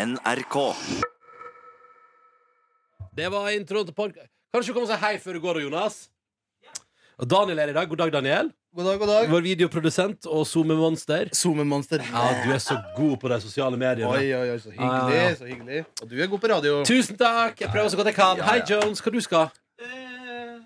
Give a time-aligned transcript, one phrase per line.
[0.00, 0.56] NRK.
[3.16, 4.30] Det var introen til podkast.
[4.54, 5.98] Kanskje du kommer og si hei før du går, Jonas?
[7.20, 7.88] Og Daniel er i dag.
[7.90, 8.48] God dag, Daniel.
[8.76, 9.26] God dag, god dag.
[9.34, 11.28] Vår videoprodusent og SoMe-monster.
[11.36, 12.00] SoMe-monster.
[12.06, 14.08] Ja, du er så god på de sosiale mediene.
[14.08, 15.20] Oi, oi, oi, så Ja, hyggelig.
[15.20, 15.34] ja.
[15.42, 16.80] så hyggelig Og du er god på radio.
[16.88, 17.60] Tusen takk!
[17.60, 18.40] Jeg prøver så godt jeg kan.
[18.40, 18.62] Ja, Hei.
[18.70, 19.04] Jones.
[19.04, 19.50] Hva du skal?
[19.82, 20.56] Eh,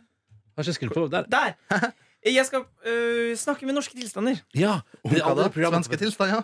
[0.54, 1.26] Har ikke skrudd på der.
[1.26, 1.90] Der!
[2.24, 4.38] Jeg skal øh, snakke med norske tilstander.
[4.56, 4.78] Ja.
[5.04, 6.40] Det andre programmet Svenske tilstander.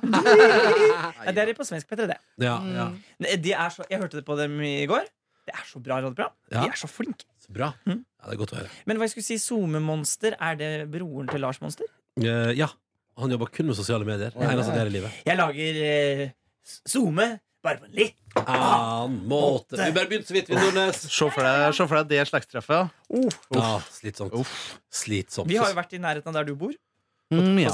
[1.24, 2.18] Ja, det er på svensk P3, det.
[2.42, 2.88] Ja, ja.
[3.22, 5.08] Ne, De er så, jeg hørte det på dem i går.
[5.48, 6.34] Det er så bra radioprogram.
[6.52, 6.66] Ja.
[6.66, 7.24] De er så flinke.
[7.40, 7.72] Så bra.
[7.88, 8.68] Ja, det er godt å høre.
[8.86, 11.88] Men hva jeg skulle si, SoMe-monster, er det broren til Lars Monster?
[12.20, 12.68] Eh, ja.
[13.20, 14.36] Han jobber kun med sosiale medier.
[14.36, 15.16] Det eneste det er i livet.
[15.26, 16.26] Jeg lager eh,
[16.88, 17.30] SoMe
[17.64, 19.74] bare på en litt Annen måte.
[19.74, 21.00] Vi bare begynte så vidt, vi, Nordnes.
[21.10, 22.92] Se for deg, se for deg det slektstreffet.
[23.56, 24.36] Ja, slitsomt.
[24.38, 24.52] Uff.
[24.94, 25.50] Slitsomt.
[25.50, 26.76] Vi har jo vært i nærheten av der du bor,
[27.30, 27.58] Mm.
[27.62, 27.70] Ja.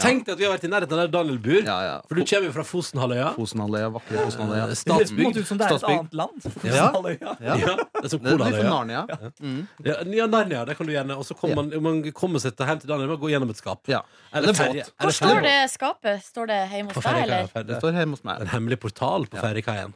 [0.00, 1.58] Tenk deg at vi har vært i nærheten av der Daniel bor.
[1.60, 1.96] Ja, ja.
[2.08, 3.26] For du kommer jo fra Fosenhalvøya.
[3.36, 4.68] Fosenhalvøya, vakre Fosenhalvøya.
[4.80, 5.18] Statsbygd.
[5.18, 6.46] Det måtte ut som det er et annet land.
[6.64, 6.72] Ja.
[6.72, 7.56] Ja.
[7.60, 8.70] Ja, det er som litt Kolaløya.
[8.70, 9.02] Narnia.
[9.44, 9.58] Mm.
[9.84, 11.18] Ja, ja, Narnia, det kan du gjerne.
[11.20, 13.52] Og så kommer man, man kommer seg til hjem til Daniel med å gå gjennom
[13.52, 13.84] et skap.
[13.92, 14.00] Ja.
[14.32, 14.88] Eller båt.
[15.04, 16.24] Hvor står det skapet?
[16.24, 17.52] Står det hjemme hos deg, eller?
[17.68, 18.40] Det står hjemme hos meg.
[18.46, 19.44] En hemmelig portal på Ja.
[19.50, 19.92] ferjekaien.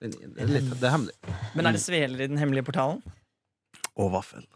[0.00, 1.16] Det er, det er hemmelig.
[1.58, 3.02] Men er det sveler i den hemmelige portalen?
[3.98, 4.46] Og vaffel.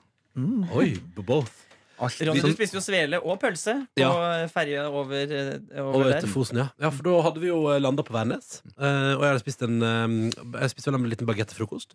[0.72, 1.61] Oi, both.
[2.02, 2.18] Alt.
[2.26, 4.46] Ronny, du spiste jo svele og pølse på Ja.
[4.50, 6.32] ferja over, over, Og over etter der.
[6.32, 6.66] Fosen, ja.
[6.82, 6.90] ja.
[6.90, 8.60] For da hadde vi jo landa på Værnes.
[8.76, 11.94] eh, og jeg hadde spist en eh, Jeg spiste en liten bagett til frokost.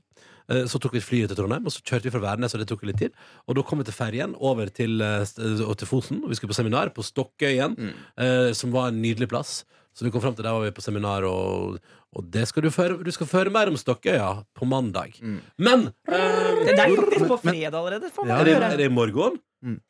[0.49, 2.69] Eh, så tok vi flyet til Trondheim, og så kjørte vi fra Værnes, og det
[2.71, 3.11] tok litt tid.
[3.47, 6.59] Og da kom vi til ferjen over til, eh, til Fosen, og vi skulle på
[6.63, 7.93] seminar på Stokkøyen, Mm.
[8.17, 9.65] eh, som var en nydelig plass.
[9.97, 11.79] Så vi kom fram til der var vi på seminar, og,
[12.13, 15.17] og det skal du føre Du skal føre mer om Stokkøya på mandag.
[15.17, 15.39] Mm.
[15.57, 18.11] Men eh, Det er faktisk på fredag allerede.
[18.13, 19.39] Får man er, det, er det i morgen?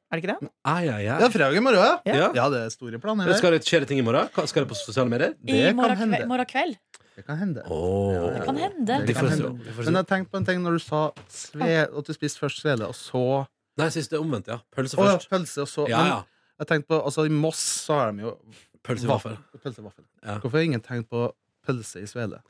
[0.08, 0.50] Er det ikke det?
[0.64, 1.18] Ai, ja, ja.
[1.20, 2.00] Ja, fredag i morgen, ja.
[2.08, 2.30] Ja.
[2.38, 3.34] Ja, det er store planer.
[3.36, 4.30] Skal det skje det ting i morgen?
[4.48, 5.36] Skal det på sosiale medier?
[5.44, 6.30] I morgen, kan hende.
[6.32, 6.78] Morgen kveld?
[7.18, 7.66] Det kan hende.
[7.68, 8.30] Åh.
[8.38, 9.02] Det kan hende.
[9.10, 9.52] Det kan hende.
[9.82, 11.02] Men jeg tenkte på en ting når du sa
[11.34, 13.24] sve, at du spiste først svele, og så
[13.78, 14.56] Nei, jeg synes det er omvendt, ja.
[14.74, 15.30] Pølse ja, først.
[15.30, 16.22] pølse, og så Ja, ja.
[16.58, 18.32] Men jeg tenkte på, altså I Moss så har de jo
[18.88, 19.38] Pølsevaffel.
[19.64, 20.06] Pølsevaffel.
[20.24, 20.38] Ja.
[20.42, 21.28] Hvorfor har ingen tenkt på
[21.68, 22.42] pølse i svele?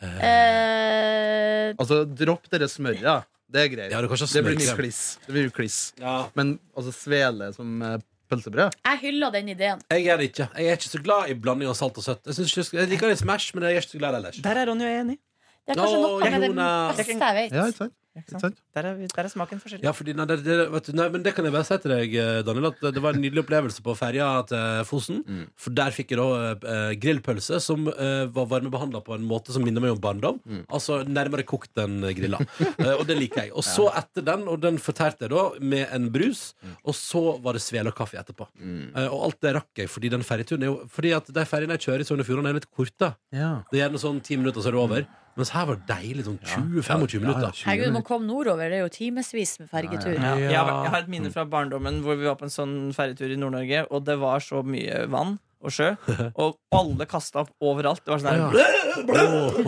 [0.00, 3.02] Eh, Altså, dropp dere smøret.
[3.04, 3.20] Ja.
[3.46, 3.92] Det er greit.
[3.94, 5.00] Ja, ha det blir mye kliss.
[5.26, 5.78] Det blir kliss.
[6.02, 6.16] Ja.
[6.38, 7.98] Men altså, svele som eh,
[8.30, 9.84] pølsebrød jeg hyller den ideen.
[9.92, 10.48] Jeg er det ikke.
[10.56, 12.24] Jeg er ikke så glad i blanding av salt og søtt.
[12.26, 14.40] Jeg, synes ikke, jeg liker litt Smash, men jeg er ikke så glad ellers.
[14.42, 15.18] Der er Ronny og jeg enig.
[15.66, 17.54] Det er kanskje noe med det beste jeg vet.
[17.54, 17.88] Ja,
[18.22, 18.60] ikke sant?
[18.76, 19.84] Der, er der er smaken forskjellig.
[19.86, 22.16] Ja, fordi, nei, det, det, du, nei, men det kan jeg bare si til deg,
[22.20, 25.22] eh, Daniel, at det var en nydelig opplevelse på ferja til Fosen.
[25.26, 25.44] Mm.
[25.60, 29.64] For der fikk jeg da eh, grillpølse som eh, var varmebehandla på en måte som
[29.66, 30.40] minner meg om barndom.
[30.46, 30.64] Mm.
[30.66, 32.42] Altså nærmere kokt enn grilla.
[32.76, 33.52] Eh, og det liker jeg.
[33.56, 36.50] Og så etter den, og den fortærte jeg da med en brus,
[36.84, 38.48] og så var det svele og kaffe etterpå.
[38.58, 38.90] Mm.
[38.90, 41.76] Eh, og alt det rakk jeg, fordi den ferjeturen er jo Fordi at de ferjene
[41.76, 43.14] jeg kjører i Sogn og Fjordane, er litt korte.
[43.34, 43.52] Ja.
[43.70, 45.08] Det er gjerne sånn ti minutter, så er det over.
[45.36, 46.24] Mens her var det deilig.
[46.24, 47.52] Sånn 20-25 minutter.
[47.66, 48.70] Herregud, må komme nordover.
[48.72, 50.14] Det er jo timevis med fergetur.
[50.16, 50.36] Ja, Ja.
[50.48, 53.28] jeg, har, jeg har et minne fra barndommen hvor vi var på en sånn fergetur
[53.34, 55.36] i Nord-Norge, og det var så mye vann
[55.66, 55.90] og sjø,
[56.42, 58.02] og alle kasta opp overalt.
[58.04, 58.50] Det var sånn her
[59.06, 59.16] Det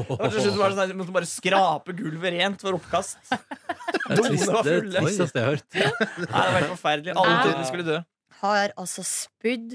[0.08, 3.18] var til slutt var det sånn her, Du måtte bare skrape gulvet rent for oppkast.
[4.08, 5.00] Det trist- var det er det fulle.
[5.04, 5.74] tristeste jeg har hørt.
[5.76, 7.14] Nei, det var helt forferdelig.
[7.20, 7.98] Alle trodde vi skulle dø.
[8.40, 9.74] Har altså spydd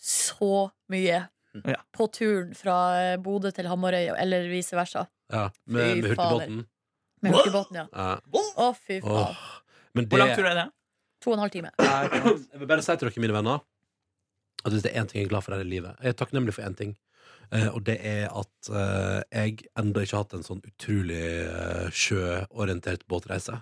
[0.00, 1.20] så mye
[1.66, 1.76] Ja.
[1.94, 5.06] på turen fra Bodø til Hamarøy, eller vice versa.
[5.30, 6.60] Ja, med, med hurtigbåten.
[7.22, 7.86] Med hurtigbåten, ja.
[7.92, 8.12] Ja.
[8.66, 9.34] Å, fy faen.
[9.34, 9.48] Åh.
[9.94, 10.66] Men det, Hvor lang tur er det?
[11.20, 11.70] To og en halv time.
[11.78, 13.62] jeg vil bare si til dere, mine venner,
[14.64, 16.16] at hvis det er én ting jeg er glad for her i livet Jeg er
[16.20, 16.94] takknemlig for én ting,
[17.52, 21.86] eh, og det er at eh, jeg ennå ikke har hatt en sånn utrolig eh,
[21.92, 23.60] sjøorientert båtreise.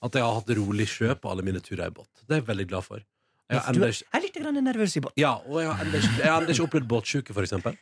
[0.00, 2.08] At jeg har hatt rolig sjø på alle mine turer i båt.
[2.24, 3.02] Det er jeg veldig glad for.
[3.50, 5.16] Jeg har Du ennå er ikke er litt grann nervøs i båt.
[5.20, 7.76] Ja, og jeg har ennå ikke, jeg har ennå ikke opplevd båtsjuke, for eksempel.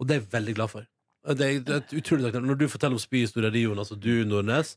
[0.00, 0.88] Og det er jeg veldig glad for.
[1.22, 2.50] Det er, det er utrolig takknemlig.
[2.50, 4.74] Når du forteller om spyhistorier di, Jonas, og du, Nordnes,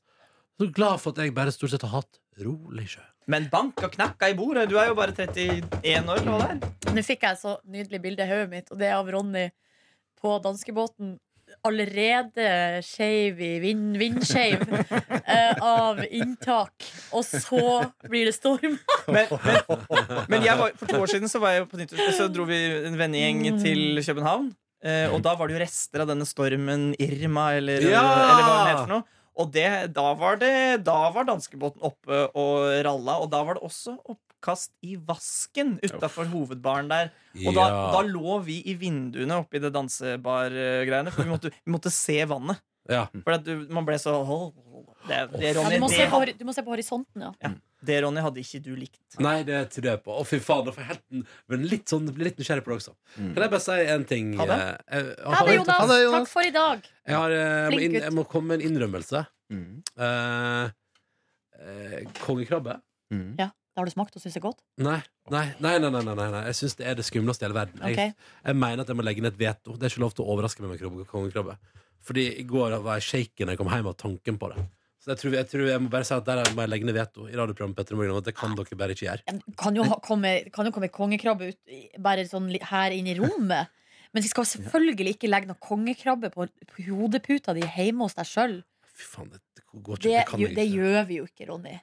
[0.55, 3.03] så er glad for at jeg bare stort sett har hatt rolig sjø.
[3.31, 4.67] Men bank og knakka i bordet.
[4.69, 6.25] Du er jo bare 31 år.
[6.27, 6.91] Nå, det er?
[6.93, 9.47] Nå fikk jeg et så nydelig bilde i hodet mitt, og det er av Ronny
[10.21, 11.15] på danskebåten.
[11.65, 12.45] Allerede
[12.85, 14.61] skeiv i vind, vindskeiv
[15.33, 16.85] eh, av inntak.
[17.17, 17.61] Og så
[18.05, 18.77] blir det storm.
[19.15, 22.25] Men, men, men jeg var, for to år siden så var jeg på nytt så
[22.33, 22.57] dro vi
[22.89, 24.49] en vennegjeng til København.
[24.83, 28.03] Eh, og da var det jo rester av denne stormen Irma, eller, Ja!
[28.03, 29.07] eller hva den het for noe.
[29.35, 33.65] Og det, da, var det, da var danskebåten oppe og ralla, og da var det
[33.67, 37.09] også oppkast i vasken utafor hovedbaren der.
[37.43, 37.81] Og da, Ja.
[37.97, 42.61] da lå vi i vinduene oppi det dansebar-greiene, for vi måtte, vi måtte se vannet.
[42.87, 43.07] Ja.
[43.25, 44.13] For du, man ble så
[45.09, 47.51] det, det, Ja, du, må det se på, du må se på horisonten, ja.
[47.85, 49.17] Det, Ronny, hadde ikke du likt.
[49.19, 50.13] Nei, det tror jeg på.
[50.15, 50.63] Å, fy faen.
[50.65, 52.93] Da får jeg helt, men litt sånn, blir litt nysgjerrig på det også.
[53.17, 54.31] Kan jeg bare si en ting?
[54.39, 54.57] Ha det.
[54.87, 55.87] eh, Ha det, Ha Jonas.
[55.91, 56.15] det, Jonas.
[56.23, 56.87] Takk for i dag.
[57.05, 59.25] Jeg, har, eh, må inn, jeg må komme med en innrømmelse.
[59.53, 59.83] Mm.
[60.07, 60.69] Eh,
[61.59, 62.79] eh, kongekrabbe?
[63.13, 63.35] Mm.
[63.37, 64.61] Ja, det Har du smakt og syns det er godt?
[64.81, 65.01] Nei.
[65.29, 66.43] Nei, nei, nei, nei, nei, nei, nei.
[66.49, 67.81] Jeg syns det er det skumleste i hele verden.
[67.91, 68.13] Jeg,
[68.45, 69.75] jeg mener at jeg må legge ned et veto.
[69.75, 71.57] Det er ikke lov til å overraske meg med kongekrabbe.
[72.05, 74.63] Fordi i går var jeg shaken da jeg kom hjem av tanken på det.
[75.05, 76.95] Så jeg tror, jeg tror jeg må bare si at der må jeg legge ned
[76.97, 78.17] veto i radioprogrammet Petter Morgen.
[78.17, 79.35] At det kan dere bare ikke gjøre.
[79.61, 83.13] Kan jo ha, komme, kan jo komme kongekrabbe ut bare sånn li- her inn i
[83.19, 83.69] rommet.
[84.15, 88.25] Men vi skal selvfølgelig ikke legge noe kongekrabbe på, på hodeputa di hjemme hos deg
[88.31, 88.55] sjøl.
[88.95, 90.07] Fy faen, det, det går ikke.
[90.07, 90.81] Det, Det, kan gjør- jeg det ikke.
[90.81, 91.75] gjør vi jo ikke, Ronny.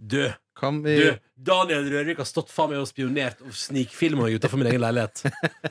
[0.00, 0.22] Du,
[0.56, 4.60] Kan vi du, Daniel Rørvik har stått faen meg og spionert og snikfilma meg utafor
[4.60, 5.22] min egen leilighet.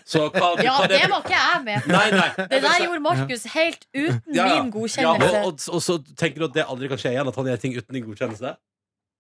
[0.06, 1.90] Så hva, Ja, hva det var ikke jeg med.
[1.90, 2.30] Nei, nei.
[2.54, 4.48] Det der gjorde Markus helt uten Ja, ja.
[4.64, 5.44] min Ja, godkjennelse.
[5.44, 7.30] og, og, og så tenker du at det aldri kan skje igjen?
[7.34, 8.54] At han gjør ting uten din godkjennelse?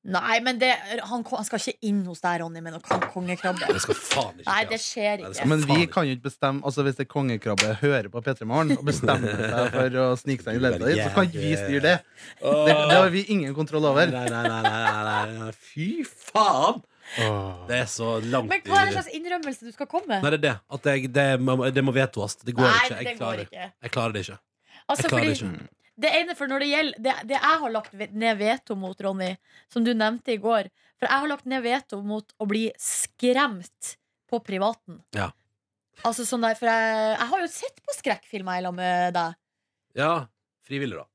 [0.08, 0.70] Nei, men det,
[1.10, 3.68] han, han skal ikke inn hos deg, Ronny, med noe kon- kongekrabbe.
[3.68, 5.48] Det skal faen ikke Nei, det skjer Nei, det ikke.
[5.52, 8.72] Men vi kan jo ikke bestemme Altså Hvis det er kongekrabbe hører på P3 Morgen
[8.78, 11.52] og bestemmer seg for å snike seg inn i leddet ditt, så kan ikke vi
[11.60, 11.96] styre det.
[12.40, 14.08] Det, det har vi ingen kontroll over.
[14.16, 15.52] Nei, nei, nei, nei, nei, nei.
[15.68, 16.80] Fy faen!
[17.68, 20.22] Det er så langt Men hva er det slags innrømmelse du skal komme med?
[20.24, 20.56] Nei, det er det.
[20.78, 22.38] At jeg, det, må, det må vetoes.
[22.46, 22.96] Det går Nei, ikke.
[22.96, 23.68] det Jeg går klarer, ikke.
[23.88, 24.38] jeg klarer det ikke.
[24.88, 25.76] Altså, Jeg klarer fordi det ikke.
[26.00, 29.34] Det ene for når det gjelder det, det jeg har lagt ned veto mot, Ronny,
[29.72, 30.70] som du nevnte i går
[31.00, 33.94] For jeg har lagt ned veto mot å bli skremt
[34.30, 35.00] på privaten.
[35.16, 35.32] Ja.
[36.06, 39.40] Altså sånn der, for jeg, jeg har jo sett på skrekkfilmer lag med deg.
[40.00, 40.14] Ja,
[40.68, 41.08] frivillig, da.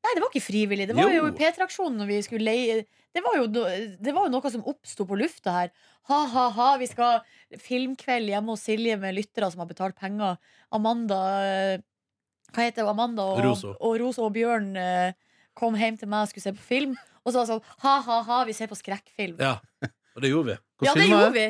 [0.00, 0.86] Nei, det var ikke frivillig.
[0.88, 1.34] Det var jo, Jo.
[1.36, 2.80] P3-aksjonen når vi skulle leie
[3.10, 5.70] det var, jo, det var jo noe som oppsto på lufta her.
[6.06, 7.24] Ha-ha-ha, vi skal
[7.58, 10.38] filmkveld hjemme hos Silje med lyttere som har betalt penger.
[10.70, 11.18] Amanda
[12.54, 13.74] Hva heter det, Amanda og Roso.
[13.78, 15.12] og, Roso og Bjørn eh,
[15.54, 16.94] kom hjem til meg og skulle se på film.
[17.24, 19.36] Og så var det sånn ha-ha-ha, vi ser på skrekkfilm.
[19.42, 19.58] Ja,
[20.16, 20.58] og det gjorde vi.
[20.86, 21.46] Ja, det gjorde vi.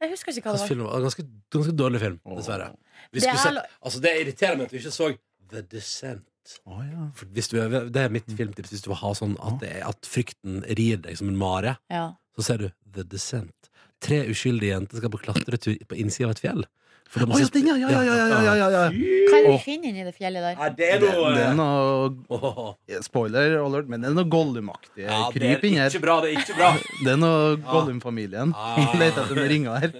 [0.00, 0.68] Jeg husker ikke hva det var.
[0.70, 1.02] film var det?
[1.08, 2.70] Ganske, ganske dårlig film, dessverre.
[3.12, 5.08] Vi Det skulle er se, altså, det irriterer meg at vi ikke så
[5.50, 6.26] The Descent.
[6.66, 7.06] Å, ja.
[7.14, 8.70] For hvis du, er- det er mitt filmtips.
[8.72, 11.76] Hvis du vil ha sånn at, det er, at frykten rir deg som en mare,
[11.92, 12.14] Ja.
[12.36, 13.68] så ser du The Descent.
[14.00, 16.64] Tre uskyldige jenter skal på klatretur på innsida av et fjell.
[17.10, 18.82] For de har sett- ja, ja, ja, ja, ja, ja, ja.
[18.90, 20.74] Hva er det vi finner inni det fjellet der?
[20.78, 25.02] Det er Det, noe det er noe eh, Spoiler alert, men det er noe Gollum-aktig
[25.02, 25.90] ja, det er kryp inn her.
[25.90, 26.78] ikke bra, det er.
[27.04, 28.52] Det er noe Gollum-familien.
[28.54, 28.78] Ah.
[29.00, 29.94] Leter etter den ringer her.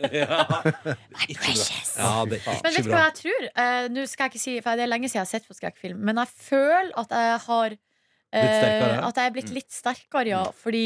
[1.18, 1.96] My Precious!
[1.98, 3.48] Ja, Men vet du hva jeg tror?
[3.64, 5.56] Eh, Nå skal jeg ikke si, for Det er lenge siden jeg har sett på
[5.58, 8.92] skrekkfilm, men jeg føler at jeg har eh, Blitt sterkere?
[8.94, 10.44] Eh, at jeg er blitt litt sterkere, ja.
[10.62, 10.84] Fordi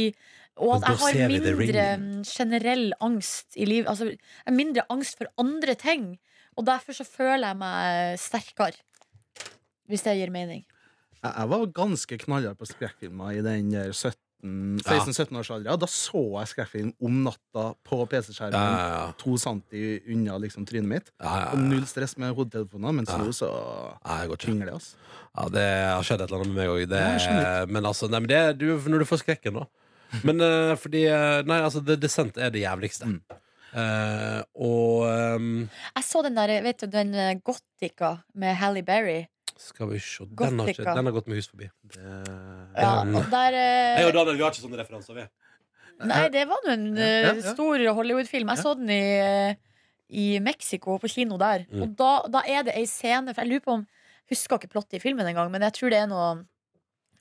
[0.56, 3.88] og at jeg har mindre mm, generell angst i livet.
[3.90, 6.14] Altså, jeg har mindre angst for andre ting.
[6.54, 8.78] Og derfor så føler jeg meg sterkere.
[9.90, 10.62] Hvis det gir mening.
[11.24, 14.14] Jeg var ganske knallhard på skrekkfilmer i den der 17
[14.44, 15.78] 16-17-årsalderen.
[15.80, 18.56] Da så jeg skrekkfilm om natta på PC-skjermen.
[18.58, 19.06] Ja, ja, ja.
[19.22, 21.12] To centi unna liksom trynet mitt.
[21.16, 23.18] Ja, ja, Og null stress med hodetelefoner, mens Ja.
[23.18, 23.48] nå så
[24.36, 24.74] tynger det.
[24.74, 24.96] Altså.
[25.34, 26.92] Ja, det har skjedd et eller annet med meg òg.
[26.92, 29.66] Ja, Men altså, nei, men det du, når du får skrekken, da.
[30.24, 33.06] Men eh, fordi eh, Nei, altså, The Descent er det jævligste.
[33.10, 33.20] Mm.
[33.74, 39.24] Eh, og ehm, Jeg så den der, vet du, den eh, Gothica med Halle Berry.
[39.58, 40.94] Skal vi se Den har, ikke, Gothica.
[40.98, 41.68] den har gått med hus forbi.
[41.94, 43.16] Ja, Mm.
[43.18, 45.26] og der eh, Jeg og Daniel vi har ikke sånne referanser, vi.
[46.10, 47.52] Nei, det var nå en Ja, eh, ja, ja.
[47.54, 48.48] stor Hollywood-film.
[48.50, 48.62] Jeg Ja.
[48.62, 49.54] så den i, eh,
[50.10, 51.66] i Mexico, på kino der.
[51.70, 51.82] Mm.
[51.82, 53.86] Og da, da er det ei scene For jeg lurer på om
[54.30, 56.44] Husker ikke plottet i filmen engang, men jeg tror det er noe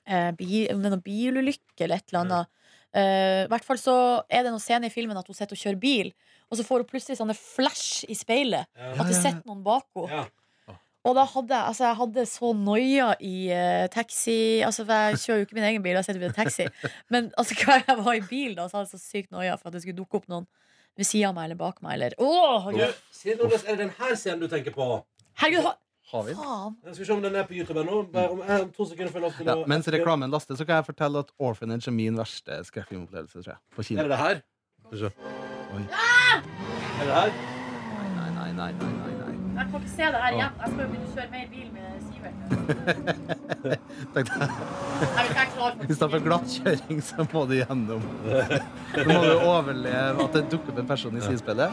[0.08, 2.46] eh, bi, om det er noe bilulykke eller et eller annet.
[2.94, 3.96] Eh, I hvert fall så
[4.30, 6.12] er det noen scene i filmen at hun sitter og kjører bil,
[6.50, 8.70] og så får hun plutselig sånne flash i speilet.
[8.78, 10.24] At det sitter noen bak henne.
[10.24, 10.76] Ja.
[11.04, 15.18] Og da hadde jeg, altså jeg hadde så noia i uh, taxi Altså for Jeg
[15.20, 16.64] kjører jo ikke min egen bil, jeg sitter i taxi.
[17.12, 19.58] Men altså hver gang jeg var i bil, da, så hadde jeg så sykt noia
[19.60, 20.46] for at det skulle dukke opp noen
[20.96, 21.98] ved sida av meg eller bak meg.
[21.98, 24.86] Eller, Åh, Du, er det den her scenen du tenker på?
[25.42, 25.66] herregud,
[26.10, 26.34] ha, Har vi?
[26.34, 26.76] faen!
[26.84, 28.02] Jeg skal se om den er på YouTube ennå.
[28.12, 30.76] Bare Om om to sekunder får jeg lov til Ja, mens reklamen laster, så kan
[30.82, 33.42] jeg fortelle at Orphanage er min verste skrekkfilmopplevelse.
[33.42, 34.02] tror jeg På Er kino.
[34.02, 34.42] det det her?
[34.84, 35.10] Skal vi se.
[35.74, 35.82] Oi.
[37.00, 37.30] Er det her?
[37.94, 39.34] Nei, nei, nei, nei, nei, nei.
[39.54, 40.52] Jeg kan ikke se det her igjen.
[40.60, 42.38] Jeg skal jo begynne å kjøre mer bil med Sivert.
[44.14, 48.02] Takk, Jeg vet ikke, er for I stedet for glattkjøring, så må du gjennom
[48.94, 51.70] Så må du overleve at det dukker opp en person i sidespillet.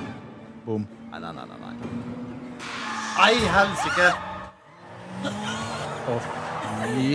[0.65, 0.85] Bom.
[1.11, 1.45] Nei, nei, nei.
[1.49, 1.73] nei, nei.
[3.19, 4.07] Ei, helsike!
[6.07, 7.07] Å, fy.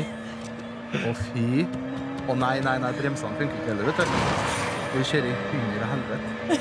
[1.01, 1.65] Å, fy.
[2.27, 2.91] Å, nei, nei, nei.
[2.99, 4.05] Bremsene funker ikke heller, vet du.
[4.97, 6.59] Vi kjører i hundre og helvete.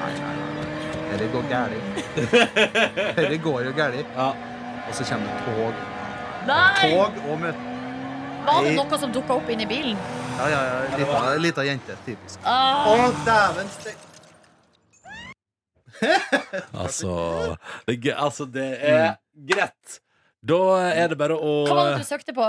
[0.00, 0.52] Nei, nei, nei.
[0.54, 0.68] nei.
[1.10, 1.98] Dette går galt.
[3.18, 4.14] Dette går jo galt.
[4.14, 4.28] Ja.
[4.86, 5.82] Og så kommer det tog.
[6.48, 6.92] Nei!
[6.94, 7.66] Tog og møte.
[8.46, 9.98] Var det noe som dukka opp inni bilen?
[10.38, 10.76] Ja, ja, ja.
[10.96, 11.98] Lita, lita jente.
[12.06, 12.38] Typisk.
[12.48, 14.06] Ah, Å, dæven stek...
[16.72, 17.12] Altså
[17.86, 20.00] det, altså, det er greit.
[20.40, 20.58] Da
[20.94, 22.48] er det bare å hva var det du søkte på?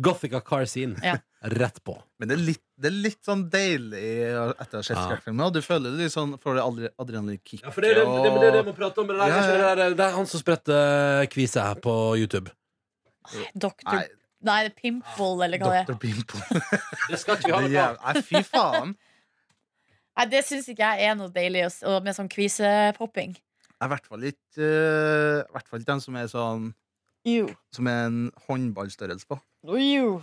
[0.00, 0.96] Gothica car scene.
[1.04, 1.16] Ja.
[1.60, 1.94] Rett på.
[2.20, 5.48] Men det er, litt, det er litt sånn deilig etter å ha sett skrekkfilmer.
[5.48, 7.62] Og du føler det litt sånn, får det adre- adrenalinkick.
[7.64, 9.08] Ja, for det er det, det, det, det man prater om.
[9.08, 9.46] Det, der, Ja, ja.
[9.48, 12.52] det, der, det er han som spretter kvise her på YouTube.
[13.54, 14.02] Doktor
[14.40, 15.88] Nei, er Pimple, eller hva det er.
[15.90, 15.96] Dr.
[16.00, 16.40] Pimple.
[17.10, 17.98] Det skal ikke vi ha noe av.
[18.04, 18.94] Nei, fy faen.
[20.20, 23.32] Nei, det syns ikke jeg er noe deilig, og med sånn kvisepopping.
[23.80, 26.66] Er i hvert fall ikke uh, hvert fall ikke den som er sånn
[27.28, 27.46] Ew.
[27.72, 29.38] Som er en håndballstørrelse på.
[29.64, 30.18] Ew.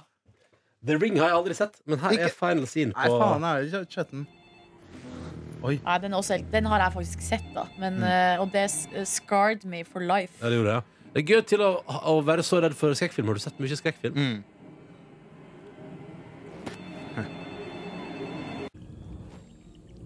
[0.85, 3.87] The Ring har jeg aldri sett, men her er final scene Nei, faen, jeg har
[3.87, 4.27] ikke sett den.
[5.65, 7.65] Nei, den, også, den har jeg faktisk sett, da.
[7.81, 8.67] Men, eh, og det
[9.09, 10.37] scarred me for life.
[10.37, 10.97] Ja, det gjorde jeg.
[11.13, 11.71] Det er gøy til å,
[12.13, 13.29] å være så redd for skrekkfilm.
[13.31, 14.17] Har du sett mye skrekkfilm?
[14.17, 14.37] Mm.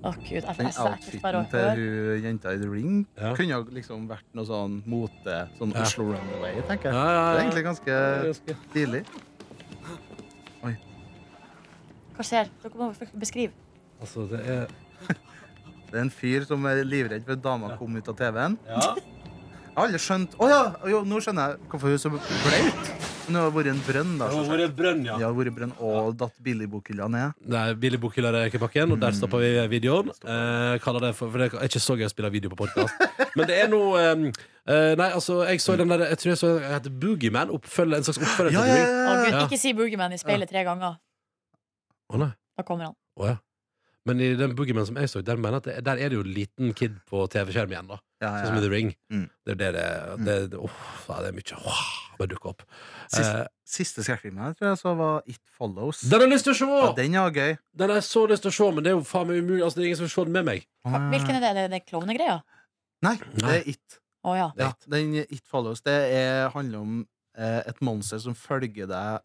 [0.01, 0.31] Å, gud.
[0.31, 3.33] Jeg, Den jeg, outfiten til hun jenta i The Ring Ja.
[3.37, 5.35] kunne jo liksom vært noe sånn mote.
[5.59, 5.81] Sånn Ja.
[5.85, 6.93] Oslo Runaway, tenker jeg.
[6.93, 9.03] Ja, ja, Det er egentlig ganske Ganske- stilig.
[12.15, 12.49] Hva skjer?
[12.61, 13.53] Dere må f- beskrive.
[14.01, 14.67] Altså, det er
[15.91, 18.57] Det er en fyr som er livredd for at dama kom ut av TV-en.
[18.67, 18.95] Ja.
[18.95, 20.61] Jeg har aldri skjønt Å ja!
[20.91, 22.91] Jo, nå skjønner jeg hvorfor hun er så blaut.
[23.31, 24.27] Det har vært en brønn, da.
[24.29, 25.13] Det har vært brønn, ja.
[25.13, 27.37] Ja, det har vært brønn og datt billigbokhylla ned.
[27.53, 30.11] Det er billig bokhylla i og der stopper vi videoen.
[30.23, 33.05] Eh, kaller det for, for det er ikke så gøy å spille video på podkast.
[33.35, 34.25] Men det er noe eh,
[34.67, 37.53] eh, Nei, altså, jeg så den der Jeg tror jeg så den heter Boogieman.
[37.55, 38.97] Oppfølger, en slags oppfølger Ja, til ja, Ring.
[38.97, 39.45] Å, gud, Ja.
[39.47, 40.99] ikke si Boogieman i speilet tre ganger.
[42.11, 42.33] Å nei.
[42.59, 42.97] Da kommer han.
[43.19, 43.37] Å ja.
[44.09, 46.23] Men i den Boogieman som jeg så, der, mener at det, der er det jo
[46.25, 47.89] en liten kid på TV-skjerm igjen.
[47.91, 48.61] da ja, Sånn som i.
[48.63, 48.89] The Ring.
[49.13, 49.27] Mm.
[49.45, 49.83] Det er det det,
[50.25, 51.83] det, det, det er mye Åh,
[52.17, 52.63] bare dukker opp.
[53.11, 56.01] Siste, Eh, siste skrekkfilmen jeg tror jeg så var It Follows.
[56.01, 56.69] den har jeg lyst til å se!
[56.81, 57.53] Ja, den er gøy.
[57.77, 59.63] Den har jeg så lyst til å se, men det er jo faen meg umulig.
[59.65, 60.65] Altså, det er ingen som vil se den med meg.
[60.85, 61.51] Hvilken er det?
[61.57, 62.37] Det er det klovnegreia?
[63.05, 63.99] Nei, det er It.
[64.25, 64.49] Oh, ja.
[64.57, 66.97] Ja, den It Follows Det er, handler om
[67.37, 69.23] eh, et monster som følger deg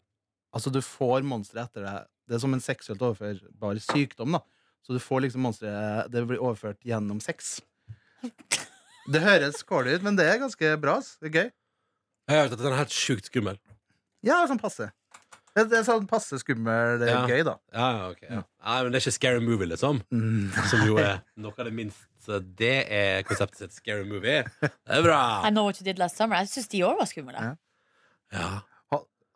[0.55, 2.07] Altså, du får monsteret etter deg.
[2.27, 4.39] Det er som en seksuelt overførbar sykdom, da.
[4.85, 7.61] Så du får liksom monsteret Det blir overført gjennom sex.
[9.07, 10.97] Det høres kålig ut, men det er ganske bra.
[11.21, 11.49] Det er gøy.
[12.27, 13.55] Jeg har hørt at den er helt sjukt skummel.
[14.27, 14.89] Ja, sånn passe.
[15.55, 16.99] Det er sånn passe skummel.
[16.99, 17.21] Det er Ja.
[17.25, 17.53] gøy, da.
[17.73, 18.41] Ja, ja, ok ja.
[18.65, 20.01] Nei, men det er ikke Scary Movie, liksom.
[20.11, 20.51] Mm.
[20.73, 23.77] Som jo er noe av det minst så Det er konseptet sitt.
[23.79, 24.43] Scary Movie.
[24.59, 25.21] Det er bra.
[25.47, 26.35] I Know What You Did Last Summer.
[26.43, 27.39] Jeg syns de òg var skumle.
[27.39, 27.55] Ja.
[28.35, 28.49] Ja.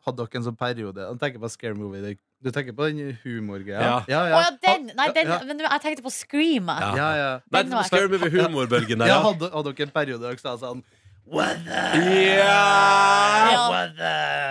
[0.04, 2.02] Hadde dere en sånn periode Jeg tenker på Scary Movie.
[2.02, 3.82] det- Du tenker på den humorgreia?
[3.82, 3.98] Ja.
[4.10, 4.38] ja, Å ja.
[4.42, 4.88] ja, den!
[4.98, 5.38] Nei, den, Ja.
[5.46, 6.66] men jeg tenkte på Scream.
[6.66, 6.88] Ja.
[6.96, 7.30] Ja, ja.
[7.52, 9.22] Nei, Den var- Scary Movie-humorbølgen der, ja ja.
[9.28, 10.82] hadde, hadde dere en periode der dere sa sånn
[11.24, 11.92] Weather!
[11.94, 12.14] the?
[12.34, 13.52] Ja!
[13.52, 13.60] Ja.
[13.70, 14.00] What?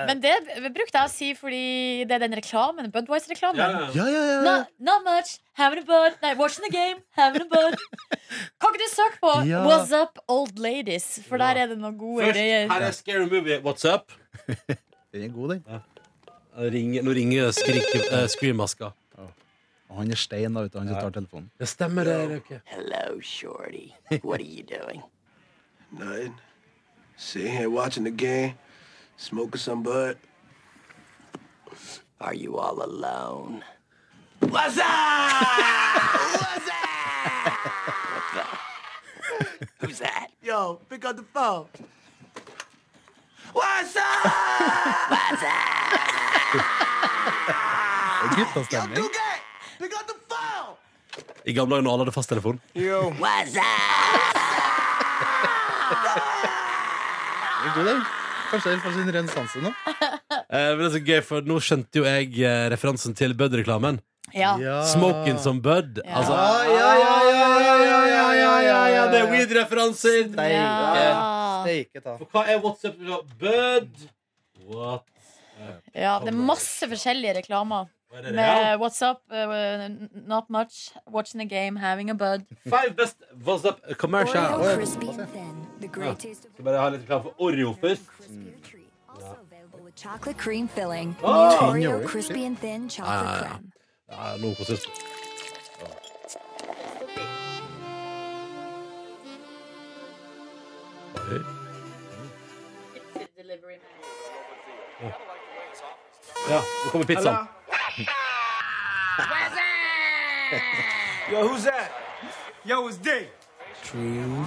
[0.07, 0.31] Men det
[0.71, 2.88] brukte jeg å si fordi det er den reklamen.
[2.93, 3.60] Budwise-reklamen.
[3.60, 3.89] Ja, ja.
[3.93, 4.39] Ja, ja, ja.
[4.48, 5.33] No, not much.
[5.60, 6.15] Having a bud.
[6.24, 7.03] Nei, watching the game.
[7.19, 7.75] Having a bud.
[8.57, 9.65] Kan ikke du søke på Ja.
[9.67, 11.19] What's up, old ladies?
[11.27, 12.71] For der er det noen gode Først, greier.
[12.71, 13.60] her er Scary Movie.
[13.67, 14.12] What's up?
[15.12, 15.81] Den er god, den.
[16.58, 18.91] Ringer, nå ringer skrik- eh, Scream-maska.
[19.91, 20.79] Og han er stein, da, vet du.
[20.79, 21.50] Han som tar telefonen.
[21.60, 22.29] Det stemmer, det.
[22.29, 22.62] Røkke.
[22.65, 23.89] Hello, Shorty.
[24.24, 25.01] What are you doing?
[25.91, 26.36] Nothing.
[27.17, 28.53] Sitting here watching the game,
[29.17, 30.15] smoking some bud.
[32.22, 33.63] Are you all alone?
[34.39, 34.86] What's up?
[36.39, 38.58] What's up?
[39.81, 40.27] Who's that?
[40.41, 41.65] Yo, pick up the phone.
[43.53, 44.24] What's up?
[44.24, 46.30] What's that?
[46.60, 49.05] Er guttastemning.
[51.46, 52.60] I gamle dager når alle hadde fasttelefon.
[57.62, 58.01] Er god, den.
[58.51, 59.72] Kanskje den får sin renessanse nå.
[60.51, 64.01] Eh, men det er så gøy, for nå skjønte jo jeg eh, referansen til Bud-reklamen.
[64.36, 64.53] Ja.
[64.91, 66.01] Smoking som Bud.
[66.03, 66.17] Ja.
[66.20, 69.05] Altså, Ja, ja, ja, ja, ja, ja, ja, ja, ja, ja.
[69.12, 70.34] Det er weed-referanser!
[70.51, 70.67] Ja.
[71.62, 72.17] Steike ta.
[72.20, 73.00] For hva er WhatsApp?
[73.39, 74.05] Bud?
[74.72, 75.08] What?
[75.95, 77.89] Ja, det er masse forskjellige reklamer.
[78.11, 78.33] Er er?
[78.35, 79.87] Med What's up, uh,
[80.27, 82.45] not much, watching a game, having a bud.
[82.63, 84.41] Five best WhatsApp commercial.
[84.41, 85.67] Oreo crispy and thin.
[85.79, 86.43] The greatest...
[86.43, 86.53] ja.
[86.53, 88.09] Skal bare ha litt reklame for Oreo først.
[88.29, 88.53] Mm.
[89.19, 89.35] Ja.
[89.95, 91.15] Chocolate cream filling.
[91.23, 91.69] Oh.
[91.69, 92.07] Oreo.
[92.07, 93.71] Crispy and thin chocolate cream.
[94.09, 94.31] ja, ja.
[94.31, 95.11] Ja, nå koser vi oss.
[106.51, 107.48] Ja, nå kommer pizzaen.
[111.31, 111.91] Yo, who's that?
[112.65, 113.10] Yo, it's D.
[113.84, 114.46] True.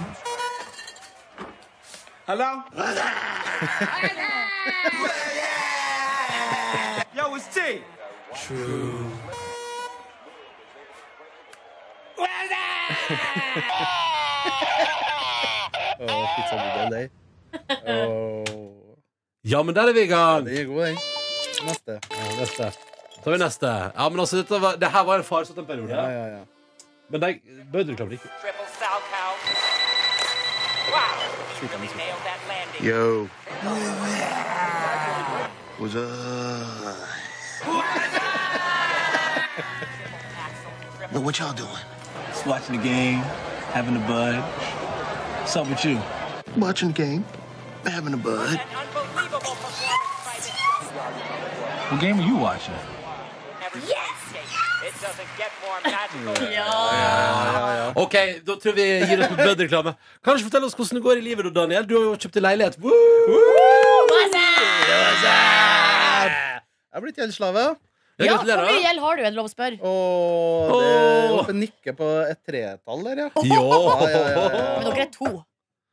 [2.27, 2.61] Hello?
[7.15, 7.59] Yo, it's T.
[15.99, 17.09] Åh, pizzabudde lei.
[17.87, 18.43] Åh.
[19.43, 20.45] Ja, men der er vi i gang!
[20.45, 21.14] Den er god, den.
[21.63, 21.99] Neste.
[22.11, 22.71] Ja, neste.
[23.15, 23.67] Så tar vi neste.
[23.95, 25.89] Ja, men altså, dette var, det her var en farsott en periode.
[25.93, 26.39] Ja, ja, ja.
[27.09, 27.39] Men de
[27.71, 28.29] bødreklamer ikke.
[28.41, 29.31] Triple sow cow.
[30.91, 31.17] Wow.
[31.59, 31.97] Sjuka musikk.
[31.97, 32.85] Nailed that landing.
[32.85, 33.27] Yo.
[35.79, 36.05] What's up?
[41.13, 41.69] Yo, what y'all doing?
[42.29, 43.21] Just watching the game,
[43.73, 44.35] having a bud.
[45.39, 45.99] What's up with you?
[46.57, 47.25] Watching the game,
[47.85, 48.59] having a bud.
[51.89, 52.73] What game are you watching?
[53.61, 53.79] Never
[54.85, 56.35] It doesn't get more magical.
[56.57, 57.91] Ja.
[57.95, 58.15] Ok,
[58.45, 59.93] da tror vi gir oss på bødreklame.
[60.25, 61.85] Kanskje fortell oss hvordan det går i livet, da, Daniel.
[61.89, 62.75] Du har jo kjøpt deg leilighet.
[62.83, 62.93] Woo!
[65.35, 67.63] Jeg er blitt gjeldsslave.
[68.15, 69.21] Ja, Ja, Hvor mye gjeld har du?
[69.25, 69.77] Er det lov å spørre?
[69.83, 71.39] Og det er Åh.
[71.41, 73.29] oppe nikker på et tretall der, ja.
[73.43, 73.59] Ja, ja,
[74.07, 74.45] ja, ja.
[74.79, 75.31] Men dere er to.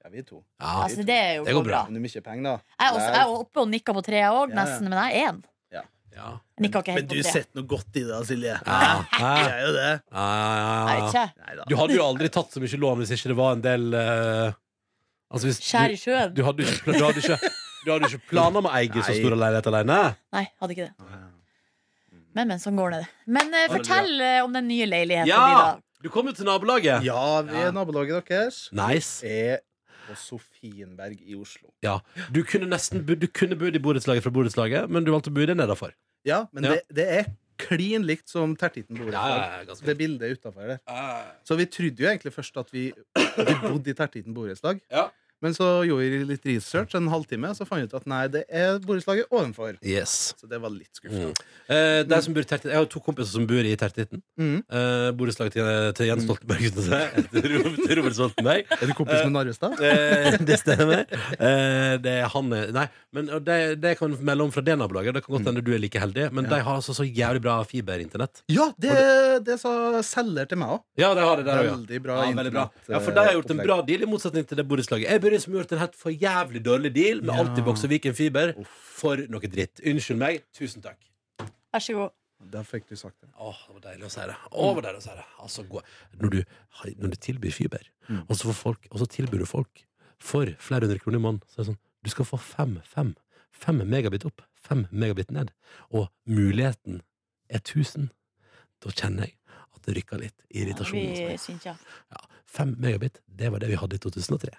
[0.04, 0.38] Ja, vi er to.
[0.60, 0.74] Ja.
[0.84, 1.80] Altså, det er jo Det går bra.
[1.88, 2.54] Men det er mye penger, da.
[2.78, 4.60] Jeg er, også, jeg er oppe og nikker på tre, òg, Ja, ja.
[4.60, 4.86] nesten.
[4.92, 5.42] Men jeg er én.
[6.12, 6.30] Ja.
[6.60, 7.42] Men, helt på tre.
[7.56, 8.56] noe godt i det, Silje.
[8.66, 8.80] Ja.
[9.18, 9.30] Ja.
[9.48, 9.92] er jo det.
[10.12, 11.64] Ja.
[11.68, 14.52] Du hadde jo aldri tatt så mye lån hvis ikke det var en del uh,
[15.32, 16.34] Altså hvis Skjær i du, sjøen.
[16.36, 17.52] du hadde ikke, du hadde ikke,
[17.86, 20.00] du hadde ikke planer om å eie så stor leilighet alene.
[20.36, 21.08] Nei, hadde ikke det.
[22.36, 23.00] Men, men, sånn går det.
[23.32, 25.72] Men uh, fortell uh, om den nye leiligheten din, Ja!
[25.72, 25.80] da.
[26.02, 27.04] Du kom jo til nabolaget.
[27.06, 28.64] Ja, vi er nabolaget deres.
[28.74, 29.22] Nice.
[29.22, 29.60] Er
[30.12, 31.72] på Sofienberg i Oslo.
[31.84, 31.98] Ja.
[32.32, 35.34] Du kunne nesten bo- Du kunne bodd i borettslaget fra borettslaget, men du valgte å
[35.36, 35.92] bo der nedafor.
[36.28, 36.76] Ja, men Ja.
[36.76, 37.30] Det, det er
[37.62, 40.78] klin likt som Tertitten ja, ganske Det bildet utafor der.
[41.46, 44.80] Så vi trodde jo egentlig først at vi, vi bodde i Tertitten borettslag.
[44.90, 45.08] Ja.
[45.42, 48.44] Men så gjorde vi litt research en halvtime, så fant vi ut at nei, det
[48.48, 49.76] er borettslaget ovenfor.
[49.82, 50.34] Yes.
[50.40, 51.32] Så det var litt skuffende.
[51.68, 54.22] Eh, som bor i Jeg har to kompiser som bor i Tertitten.
[54.38, 54.62] Mm.
[54.70, 56.62] Eh, Borettslaget til, til Jens Stoltenberg.
[56.62, 57.30] Mm.
[57.88, 58.66] Til Robert- Stoltenberg.
[58.78, 59.78] Er du kompis med Narvestad?
[59.82, 61.02] Eh, det stemmer.
[61.36, 65.14] Eh, det er han er- Nei, men det, det kan melde om fra det nabolaget.
[65.16, 66.50] Det kan godt hende du er like heldig, men Ja.
[66.56, 68.42] de har altså så jævlig bra fiberinternett.
[68.52, 68.94] Ja, det,
[69.46, 69.72] det sa
[70.06, 70.82] selger til meg òg.
[71.00, 71.66] Ja, det har de der òg.
[71.66, 71.74] ja.
[71.76, 72.64] Veldig bra Ja, veldig bra.
[72.88, 75.08] Ja, for de har gjort en bra deal, i motsetning til det borettslaget.
[75.32, 77.42] Jeg som som gjort en helt for jævlig dårlig deal med Ja.
[77.44, 78.52] Altibox og Viken Fiber.
[78.98, 79.80] For noe dritt.
[79.84, 80.42] Unnskyld meg.
[80.52, 80.98] Tusen takk.
[81.72, 82.10] Vær så god.
[82.52, 83.28] Der fikk du sagt det.
[83.38, 84.34] Åh, det var deilig å si det.
[84.50, 85.24] Åh, det var deilig å si det.
[85.44, 85.82] Altså, gå.
[86.20, 86.44] Når, du,
[86.98, 88.24] når du tilbyr fiber, Mm.
[88.28, 89.84] og, så får folk, og så tilbyr du folk
[90.18, 93.12] for flere hundre kroner i måneden, så er det sånn Du skal få fem, fem,
[93.54, 95.52] fem megabit opp, fem megabit ned,
[95.94, 97.00] og muligheten
[97.48, 98.10] er 1000.
[98.82, 99.36] Da kjenner jeg
[99.76, 101.76] at det rykker litt i irritasjonen ja.
[102.10, 104.50] Ja, fem megabit, det var det vi hadde i 2003.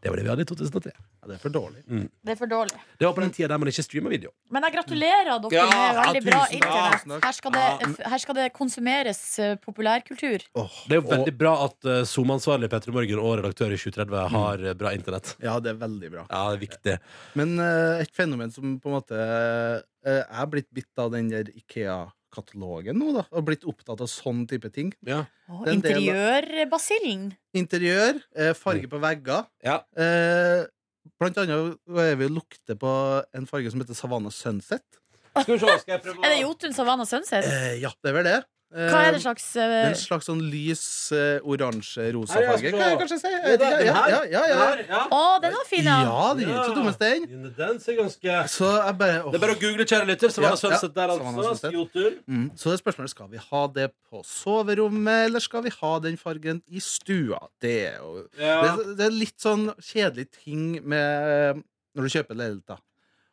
[0.00, 0.92] Det var det vi hadde i 2003.
[0.94, 1.84] Ja, det er for dårlig.
[1.86, 2.80] Det er for dårlig.
[2.98, 4.32] Det var på den tida der man ikke streama video.
[4.50, 7.26] Men jeg gratulerer dere Ja, med veldig ja, bra internett.
[7.26, 10.44] Her her skal det konsumeres eh, populærkultur.
[10.58, 14.34] Oh, Det er jo veldig bra at uh, SoMe-ansvarlig Petter Morgen og redaktør i 2030
[14.34, 14.78] har mm.
[14.80, 15.34] bra internett.
[15.42, 16.26] Ja, det er veldig bra.
[16.28, 16.96] Ja, det er viktig.
[17.40, 21.30] Men uh, et fenomen som på en måte uh, Jeg er blitt bitt av den
[21.32, 21.52] der
[22.30, 23.24] Ikea-katalogen nå, da.
[23.34, 24.92] Og blitt opptatt av sånn type ting.
[25.06, 25.24] Ja.
[25.48, 27.30] Å, Interiørbasillen.
[27.54, 29.46] Interiør, eh, farge på vegger.
[29.62, 29.82] Ja.
[29.96, 30.66] Eh,
[31.18, 34.84] blant annet er vi lukter på en farge som heter Savannah Sunset.
[35.30, 37.44] Skal vi se, skal jeg prøve Er det Jotun Savannah Sunset?
[37.44, 38.44] Eh, ja, det er vel det.
[38.70, 42.70] Eh, Hva er det slags det er eh, en slags sånn lys uh, oransje-rosa farge,
[42.70, 43.30] kan jeg kanskje si.
[43.32, 43.72] Ja, den.
[43.88, 44.66] Ja, ja, ja, ja.
[44.86, 45.00] ja.
[45.10, 45.96] Å, den var fin, ja!
[46.06, 47.48] ja, den er ikke så dummest, den.
[47.56, 49.32] Den ser ganske Så jeg bare åh.
[49.32, 50.30] Det er bare å google, kjære lytter.
[50.30, 50.78] Så var det Ja, ja.
[50.78, 51.72] Sunset der, altså.
[52.30, 52.44] Mm.
[52.54, 56.20] Så det er spørsmålet skal vi ha det på soverommet, eller skal vi ha den
[56.20, 57.40] fargen i stua?
[57.58, 61.64] Det er jo det, det er litt sånn kjedelig ting med
[61.98, 62.78] når du kjøper leilighet, da.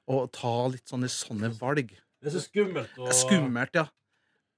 [0.08, 1.93] Å ta litt sånne, sånne valg.
[1.93, 2.97] Det er så skummelt.
[3.06, 3.86] Er skummelt, ja.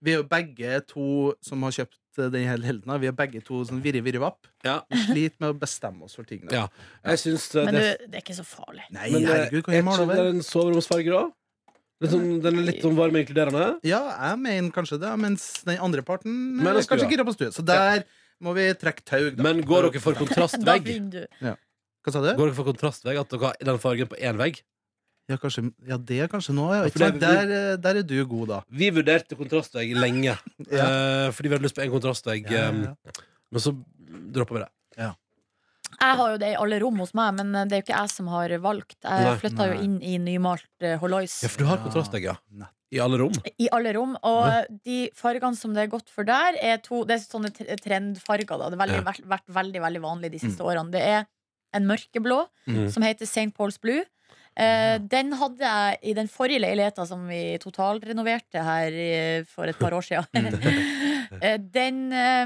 [0.04, 1.06] Vi er jo begge to
[1.44, 2.94] som har kjøpt eh, den hele helden.
[3.02, 4.48] Vi er begge to sånn virre-virre-vapp.
[4.68, 4.78] Ja.
[4.92, 6.46] Vi sliter med å bestemme oss for ting.
[6.54, 6.68] Ja.
[7.04, 8.86] Jeg syns uh, Men det du, det er ikke så farlig.
[8.96, 11.26] Nei, Men, eh, herregud, kan er jeg male ikke det er en soveromsfarge, da?
[12.10, 13.66] Sånn, den er litt sånn varm og inkluderende?
[13.84, 17.52] Ja, jeg mener kanskje det, mens den andre parten Men er kanskje gira på stue.
[17.52, 18.06] Så der
[18.40, 19.26] må vi trekke tau.
[19.36, 19.44] da.
[19.44, 20.94] Men går dere for kontrastvegg?
[21.12, 21.24] du.
[21.44, 22.32] Hva sa du?
[22.40, 23.20] Går dere for kontrastvegg?
[23.20, 24.62] At dere har den fargen på én vegg?
[25.30, 26.82] Ja, kanskje, ja, det er kanskje nå, ja.
[26.82, 27.20] Ja, Ikke sant?
[27.20, 28.62] det- Der, eh, der er du god, da.
[28.72, 30.34] Vi vurderte kontrastvegg lenge,
[30.72, 30.86] Ja.
[31.28, 32.50] uh, fordi vi hadde lyst på en kontrastvegg.
[32.50, 33.12] Ja, eh, ja.
[33.52, 33.76] Men så
[34.34, 34.70] droppa vi det.
[36.00, 38.10] Jeg har jo det i alle rom hos meg, men det er jo ikke jeg
[38.14, 38.96] som har valgt.
[39.04, 41.42] Jeg flytta jo inn i nymalt uh, Hollois.
[41.44, 42.36] Ja, for du har kontrastvegg, ja.
[42.94, 43.34] I alle rom.
[43.60, 44.16] I alle rom.
[44.24, 48.48] Og de fargene som det er godt for der, er to Det er sånne trendfarger.
[48.58, 48.70] Da.
[48.70, 49.02] Det har Ja.
[49.02, 50.90] vært, vært veldig veldig vanlig de siste årene.
[50.92, 51.26] Det er
[51.74, 52.90] en mørkeblå Mm.
[52.92, 53.52] som heter St.
[53.58, 54.04] Paul's Blue.
[54.60, 58.98] Eh, den hadde jeg i den forrige leiligheten som vi totalrenoverte her
[59.48, 60.50] for et par år siden.
[61.30, 62.46] Eh, den, eh,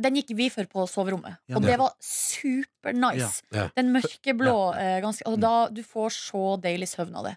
[0.00, 3.42] den gikk vi for på soverommet, og det- var supernice.
[3.52, 3.58] Ja.
[3.58, 3.66] Ja.
[3.76, 7.36] Den mørkeblå, eh, ganske, altså da, du får så deilig søvn av det.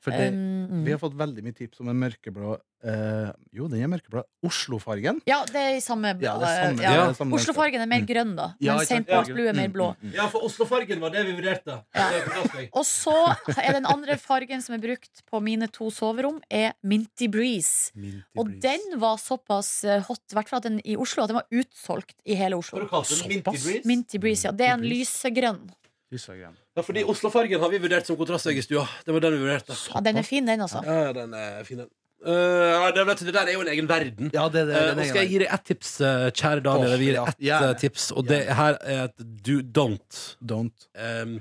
[0.00, 2.56] For det, Um, vi har fått veldig mye tips om en mørkeblå
[2.86, 4.22] eh, Jo, den er mørkeblå.
[4.46, 5.18] Oslo-fargen.
[5.26, 6.90] Ja, det er i samme Ja, det er samme- ja.
[6.92, 8.06] det er samme Oslo-fargen er mer Mm.
[8.06, 8.46] grønn, da.
[8.60, 8.86] Ja, Men?
[8.86, 9.06] St.
[9.08, 9.34] Pauls Ja.
[9.34, 9.96] Blue er mer Mm, blå.
[10.02, 10.12] mm.
[10.14, 11.84] Ja, for Oslo-fargen var det vi vurderte.
[11.94, 12.68] Er.
[12.72, 17.26] Og så er den andre fargen som er brukt på mine to soverom, er Minty
[17.28, 17.90] Breeze.
[18.36, 21.46] Og den var såpass eh, hot, i hvert fall den i Oslo, at den var
[21.52, 22.80] utsolgt i hele Oslo.
[22.86, 23.28] Hva har du den?
[23.28, 23.84] Minty Breeze?
[23.86, 24.52] Minty Breeze, ja.
[24.52, 25.70] Det er en lysegrønn.
[26.12, 28.86] Ja, fordi Oslo-fargen har vi vurdert som kontrastfarge i stua.
[29.04, 29.74] Det var den vi vurderte.
[29.92, 30.82] Ja, den er fin, den, altså.
[30.86, 31.88] Ja, ja, den er fin, den.
[32.26, 34.30] Ja, det, vet du, det der er jo en egen verden.
[34.34, 36.88] Ja, det, det, uh, og skal jeg gi deg ett tips, uh, kjære Daniel?
[36.88, 40.22] Oh, Jeg gir gi deg ett eh, tips, og det her er et do don't.
[40.42, 40.88] Don't.
[40.96, 41.36] Um,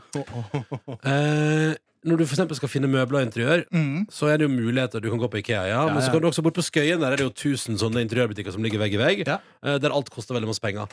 [2.05, 4.05] når du for skal finne møbler og interiør, Mm.
[4.13, 5.01] så er det jo muligheter.
[5.01, 6.11] Du kan gå på Ikea, ja, men Ja, så ja.
[6.13, 6.99] kan du også bort på Skøyen.
[7.01, 9.25] Der er det jo 1000 sånne interiørbutikker som ligger vegg i vegg.
[9.25, 10.85] Der alt koster veldig masse penger.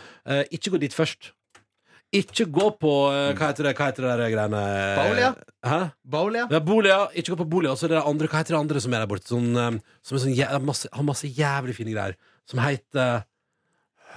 [0.51, 1.33] Ikke gå dit først.
[2.13, 4.63] Ikke gå på eh, Hva heter det Hva heter det der greiene
[4.99, 5.31] Baulia.
[5.65, 5.79] Hæ?
[6.05, 6.47] Baulia.
[6.53, 6.99] Ja, Bolia.
[7.17, 7.73] Ikke gå på Bolia.
[7.73, 9.31] Og så er det det andre, hva heter det andre som er der borte?
[9.33, 12.17] Sånn, eh, som er sånn, jæ- masse, har masse jævlig fine greier.
[12.51, 13.23] Som heter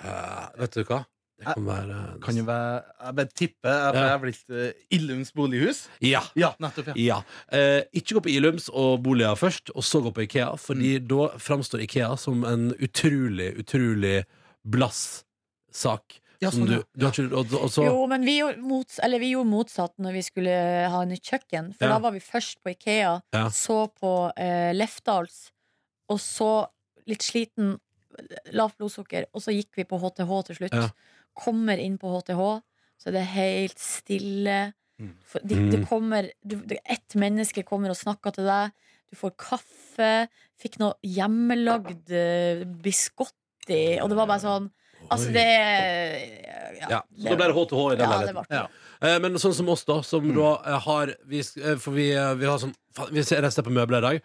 [0.03, 1.03] eh, Vet du hva?
[1.35, 3.69] Det kan være Kan jo være Jeg bare tipper.
[3.75, 4.03] Jeg Ja.
[4.05, 5.81] jeg er blitt uh, Illums bolighus.
[6.01, 6.21] Ja.
[6.39, 6.91] Ja, nettopp.
[6.95, 7.17] ja Ja.
[7.51, 11.27] Eh, ikke gå på Ilums og Bolia først, og så gå på Ikea, fordi da
[11.37, 14.23] framstår Ikea som en utrolig, utrolig
[14.63, 15.25] blass
[15.71, 16.19] sak.
[16.43, 19.31] Ja, sånn, du, du ikke, og, og så Jo, men vi gjorde, mot, eller vi
[19.33, 20.55] gjorde motsatt når vi skulle
[20.91, 21.71] ha nytt kjøkken.
[21.77, 21.93] For Ja.
[21.95, 23.45] da var vi først på Ikea, Ja.
[23.49, 25.51] så på eh, Lefdals,
[26.09, 26.49] og så
[27.07, 27.77] litt sliten,
[28.55, 30.91] lavt blodsukker, og så gikk vi på HTH til slutt.
[31.35, 32.41] Kommer inn på HTH,
[32.97, 34.73] så er det helt stille.
[35.27, 36.55] For de, de kommer du,
[36.87, 38.71] Ett menneske kommer og snakker til deg.
[39.11, 40.11] Du får kaffe.
[40.57, 44.69] Fikk noe hjemmelagd eh, biscotti, og det var bare sånn
[45.11, 45.45] Altså, det
[46.81, 46.87] Ja.
[46.89, 48.47] ja, så da ble det HTH i den Ja, leiligheten.
[48.51, 48.67] Ja.
[49.01, 52.33] Eh, men sånn som oss, da, som da eh, har vi, eh, For vi, eh,
[52.39, 54.21] vi har sånn faen, Vi ser resten på møbler i dag.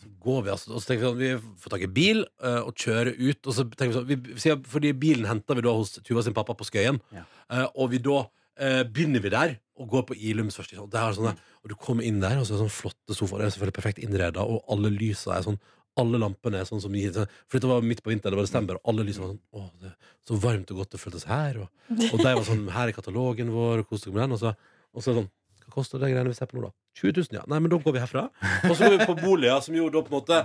[0.00, 2.60] Så går vi altså Og så tenker vi sånn Vi får tak i bil eh,
[2.64, 3.46] og kjører ut.
[3.46, 6.34] Og så tenker vi sånn vi, sier, Fordi bilen henter vi da hos Tuva sin
[6.36, 7.00] pappa på Skøyen.
[7.12, 7.24] Ja.
[7.50, 8.26] Eh, og vi da
[8.58, 10.74] eh, begynner vi der og går på Ilums først.
[10.76, 10.90] sant?
[10.92, 11.30] Det er sånne,
[11.64, 13.38] og du kommer inn der, og så er det sånn flotte sofaer.
[13.40, 15.56] Det er selvfølgelig perfekt innreda, og alle lysa er sånn
[16.00, 18.80] alle lampene er sånn som sånn, For dette var midt på vinteren, det var desember,
[18.80, 21.60] og alle lysene var sånn Å, det er så varmt og godt det føltes her.
[21.64, 21.68] Og,
[22.10, 24.36] og de var sånn Her er katalogen vår, og kos dere med den.
[24.38, 24.54] Og så,
[24.90, 25.30] og så er det sånn
[25.66, 26.74] Hva koster de greiene vi ser på nå, da?
[27.00, 27.46] 20 000, ja.
[27.48, 28.26] Nei, men da går vi herfra.
[28.66, 30.40] Og så går vi på boliger, som gjorde da på en måte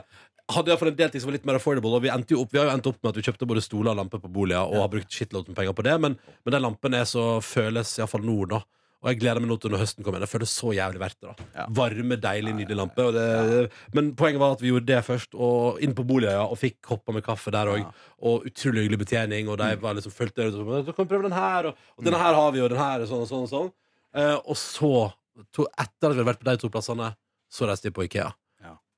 [0.53, 1.89] hadde iallfall en del ting som var litt mer affordable.
[1.97, 3.99] Og vi, opp, vi har jo endt opp med at vi kjøpte både stoler og
[4.01, 7.01] lamper på boliger, og har brukt shitload med penger på det, men, men de lampene
[7.01, 8.61] er så føles iallfall nord, da.
[9.05, 10.23] Og jeg gleder meg nå til når høsten kommer.
[10.25, 11.29] Jeg føler Det så jævlig verdt det.
[11.29, 11.65] da Ja.
[11.77, 13.03] Varme, deilig, nydelig lampe.
[13.13, 16.57] Det, Men poenget var at vi gjorde det først, og inn på boliger, ja, og
[16.57, 17.83] fikk kopper med kaffe der òg.
[17.83, 17.91] Ja.
[18.25, 21.29] Og utrolig hyggelig betjening, og de var liksom fulgte øret og så kan vi prøve
[21.29, 23.45] den her, og, og denne her har vi, og den her, og sånn og sånn.
[23.45, 23.69] Og sånn.
[24.15, 25.13] Eh, og så,
[25.53, 27.11] to, etter at vi hadde vært på de to plassene,
[27.51, 28.31] så reiste vi på Ikea.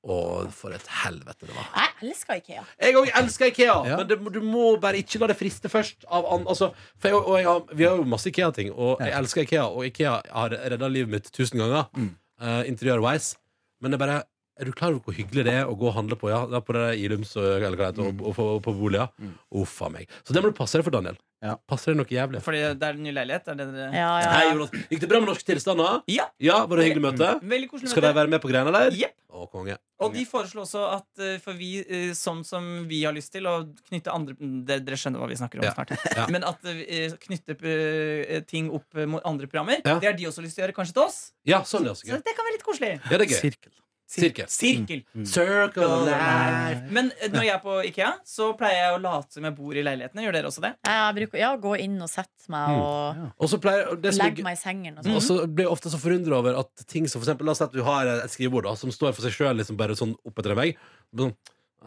[0.04, 1.66] Og for et helvete det var.
[1.74, 2.62] Jeg elsker Ikea.
[2.80, 3.96] Jeg òg elsker Ikea, Ja.
[3.98, 6.04] men det, du må bare ikke la det friste først.
[6.08, 9.12] Av an, altså, for jeg, og jeg har, vi har jo masse Ikea-ting, og jeg
[9.18, 9.64] elsker Ikea.
[9.66, 12.14] Og Ikea har redda livet mitt tusen ganger, Mm.
[12.40, 13.36] Uh, interiør-wise.
[13.82, 14.22] Men det er bare
[14.58, 16.60] er du klar over hvor hyggelig det er å gå og handle på ja, da
[16.64, 19.08] på det der Ilums eller hva det heter, og, og, på, på boliger?
[19.22, 19.32] Mm.
[19.62, 20.10] Uff a meg.
[20.26, 21.16] Så det må du passe deg for, Daniel.
[21.38, 21.52] Ja.
[21.70, 22.40] Passer deg noe jævlig.
[22.42, 23.46] Fordi det er en ny leilighet?
[23.52, 24.46] Er det dere Ja, ja, Hei.
[24.50, 24.72] Jonas.
[24.90, 26.00] Gikk det bra med norske tilstander?
[26.10, 26.24] Ja.
[26.42, 27.28] Ja, Var det hyggelig møte?
[27.52, 28.96] Veldig koselig Skal de være med på greiene, der?
[28.98, 29.14] Yep.
[29.38, 29.76] Å, konge.
[30.02, 33.46] Og de foreslår også at eh, for vi, eh, sånn som vi har lyst til
[33.46, 33.54] å
[33.86, 34.34] knytte andre
[34.66, 35.74] Dere, skjønner hva vi snakker om Ja.
[35.76, 35.94] snart.
[36.16, 36.26] Ja.
[36.34, 40.00] Men at vi knytte eh, ting opp mot andre programmer, Ja.
[40.02, 41.20] det har de også lyst til å gjøre, kanskje til oss.
[41.46, 42.96] Ja, sånn, det også, Så det kan være litt koselig.
[42.98, 43.60] Ja, det er gøy.
[44.08, 44.46] Sirkel.
[44.48, 45.02] Sirkel.
[45.12, 45.24] Mm.
[45.28, 46.86] Circle of life.
[46.96, 49.76] Men eh, når jeg er på Ikea, så pleier jeg å late som jeg bor
[49.76, 50.24] i leilighetene.
[50.24, 50.70] Gjør dere også det?
[50.88, 52.80] Jeg bruker ja, gå inn og sette meg Mm.
[52.80, 54.96] og Og så pleier det som er legge meg i sengen.
[54.96, 55.26] Og Og sånn.
[55.28, 57.64] så blir jeg ofte så forundra over at ting som for eksempel, La oss si
[57.68, 60.38] at du har et skrivebord da som står for seg sjøl liksom bare sånn opp
[60.40, 60.76] etter en vegg.
[61.14, 61.36] Sånn,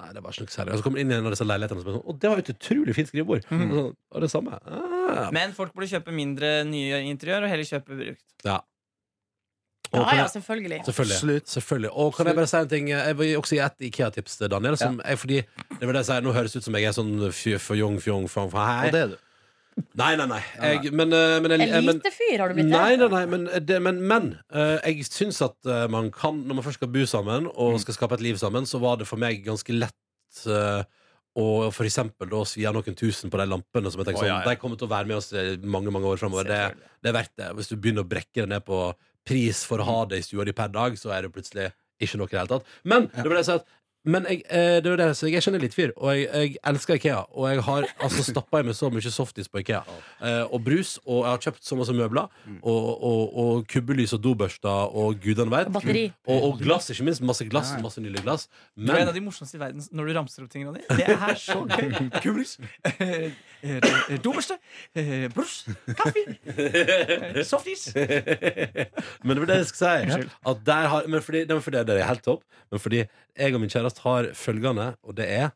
[0.01, 0.71] Nei, det var ikke noe særlig.
[0.71, 2.29] Og så kommer du inn i en av disse leilighetene og så sånn Å, det
[2.31, 3.43] var et utrolig fint skrivebord.
[3.51, 3.81] Og så,
[4.15, 4.59] og det samme.
[4.65, 5.27] Ah.
[5.35, 8.23] Men folk burde kjøpe mindre nye interiør og heller kjøpe brukt.
[8.47, 8.61] Ja.
[9.93, 10.79] Og Ja, ja, jeg- selvfølgelig.
[10.85, 11.15] Selvfølgelig.
[11.17, 11.47] Absolutt.
[11.51, 11.89] selvfølgelig.
[11.93, 14.77] Og kan jeg bare si en ting Jeg vil også gi et Ikea-tips til Daniel.
[14.77, 16.95] Som er fordi det var det jeg sier, Nå høres det ut som jeg er
[16.95, 18.85] sånn fj- fjong, fjong, fjong, fjong, hei.
[18.87, 19.17] Og det er du.
[19.95, 20.41] Nei, nei, nei.
[20.61, 23.09] Jeg, men, eh, men, jeg- men, Elitefyr, har du blitt Nei, det?
[23.09, 26.63] nei, nei, men, det, men, men eh, jeg syns at eh, man kan Når man
[26.63, 29.43] først skal bo sammen og skal skape et liv sammen, så var det for meg
[29.45, 30.83] ganske lett eh,
[31.39, 34.25] å for eksempel da svi av noen tusen på de lampene som jeg tenker Å,
[34.25, 34.49] sånn, ja, ja.
[34.49, 36.43] de kommer til å være med oss eh, mange mange år framover.
[36.43, 37.49] Det, det er verdt det.
[37.55, 38.93] Hvis du begynner å brekke det ned på
[39.27, 41.69] pris for å ha det i stua di per dag, så er det plutselig
[42.01, 42.73] ikke noe i det hele tatt.
[42.83, 43.69] Men det var det jeg sa at
[44.01, 46.97] men jeg, eh, det var det, så jeg kjenner litt fyr, og jeg, jeg elsker
[46.97, 47.19] Ikea.
[47.37, 49.81] Og jeg har altså stappa i meg så mye softis på Ikea.
[50.25, 52.31] Eh, og brus, og jeg har kjøpt så masse møbler.
[52.63, 55.69] Og, og, og kubbelys og dobørster og gudene vet.
[55.69, 56.33] Og.
[56.33, 57.21] Og, glass, ikke minst.
[57.21, 58.47] Masse glass, masse nylig glass.
[58.73, 60.97] Du er en av de morsomste i verden når du ramser opp tingene dine.
[60.97, 62.09] Det er så gøy.
[62.23, 62.57] Kublis.
[63.63, 63.77] Eh,
[64.09, 64.55] eh, Dobørste.
[64.95, 65.65] eh, Brus.
[65.97, 66.23] Kaffe.
[67.45, 67.91] Softis.
[67.95, 70.29] Men det var det jeg skulle si.
[70.51, 72.43] At der har, men fordi, det fordi det er helt topp.
[72.71, 73.03] Men fordi
[73.37, 75.49] jeg og min kjæreste har følgende, og det er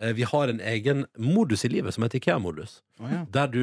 [0.00, 2.80] eh, Vi har en egen modus i livet som heter IKEA-modus.
[3.00, 3.24] Ja.
[3.32, 3.62] Der du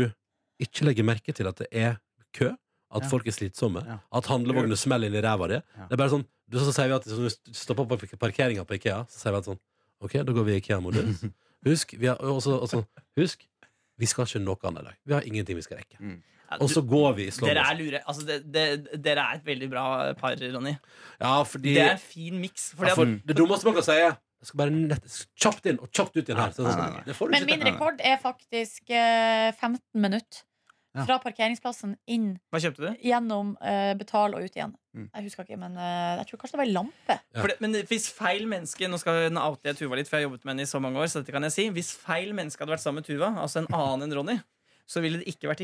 [0.59, 1.95] ikke legger merke til at det er
[2.35, 2.49] kø,
[2.95, 3.07] at Ja.
[3.07, 3.97] folk er slitsomme, Ja.
[4.17, 5.53] at handlevogner smeller inn i ræva di.
[5.59, 5.83] Ja.
[5.89, 8.73] Det er bare sånn, du, så sier vi at hvis du stopper på parkeringa på
[8.79, 9.59] IKEA, så sier vi at sånn
[10.01, 11.23] OK, da går vi i IKEA-modus.
[11.67, 12.85] Husk, vi har, også, også,
[13.19, 13.41] husk,
[13.99, 14.99] vi skal ikke noe annet i dag.
[15.05, 15.99] Vi har ingenting vi skal rekke.
[16.49, 17.99] Ja, Og så går vi i slow Dere er lure.
[18.09, 19.83] Altså, det, det, dere er et veldig bra
[20.17, 20.73] par, Ronny.
[21.19, 22.71] Ja, fordi Det er en fin miks.
[22.79, 26.15] Ja, det dummeste man kan si, er Jeg skal bare nett, kjapt inn og kjapt
[26.15, 26.53] ut igjen her.
[26.55, 27.03] Så, Nei, sånn, nei, nei.
[27.05, 30.45] Det får du Men ikke min rekord er faktisk eh, 15 minutter.
[30.99, 31.05] Ja.
[31.07, 33.01] Fra parkeringsplassen inn, Hva kjøpte du?
[33.07, 34.75] gjennom eh, betal og ut igjen.
[34.93, 35.07] Mm.
[35.15, 37.17] Jeg husker ikke, men eh, jeg tror kanskje det var ei lampe.
[37.33, 37.39] Ja.
[37.39, 40.25] For det, men hvis feil menneske Nå skal nå oute jeg Tuva litt, for jeg
[40.25, 41.07] har jobbet med henne i så mange år.
[41.12, 43.69] Så dette kan jeg si Hvis feil menneske hadde vært sammen med Tuva, altså en
[43.73, 44.38] annen enn Ronny,
[44.89, 45.62] så ville det ikke vært.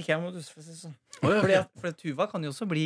[0.54, 0.94] For, si sånn.
[1.24, 2.86] Ja, Fordi at, for Tuva kan jo også bli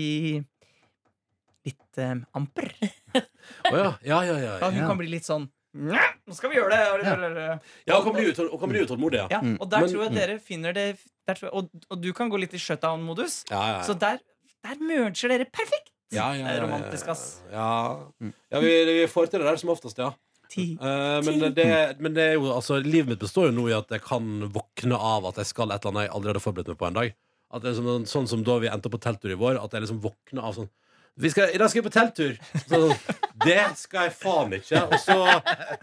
[1.67, 2.71] litt eh, amper.
[3.13, 3.89] Å, ja.
[4.07, 4.69] Ja, ja, ja, Ja, ja.
[4.71, 7.59] hun kan bli litt sånn «Nja, Nå skal vi gjøre det!
[7.87, 9.27] Ja, og kan bli, utål, kan bli utålmodig, ja.
[9.31, 9.57] Ja, Mm.
[9.61, 10.87] og der Men- tror jeg dere finner det
[11.27, 13.45] der tror jeg, og, og du kan gå litt i shutdown-modus.
[13.51, 14.19] Ja, ja, Så der,
[14.65, 15.91] der merger dere perfekt!
[16.11, 17.41] Ja, ja, Det er ja, romantisk, ass.
[17.51, 18.33] Ja, Mm.
[18.51, 20.11] ja vi, vi får til det der som oftest, ja.
[20.57, 23.87] Eh, men, det, men det er jo altså Livet mitt består jo nå i at
[23.93, 26.77] jeg kan våkne av at jeg skal et eller annet jeg aldri hadde forberedt meg
[26.79, 27.13] på en dag.
[27.53, 29.81] At det er sånn, sånn som da vi endte på telttur i vår, at jeg
[29.85, 30.69] liksom våkner av sånn
[31.19, 32.37] vi skal, I dag skal jeg på telttur!
[32.69, 32.79] Så,
[33.43, 34.81] det skal jeg faen ikke.
[34.87, 35.15] Og så,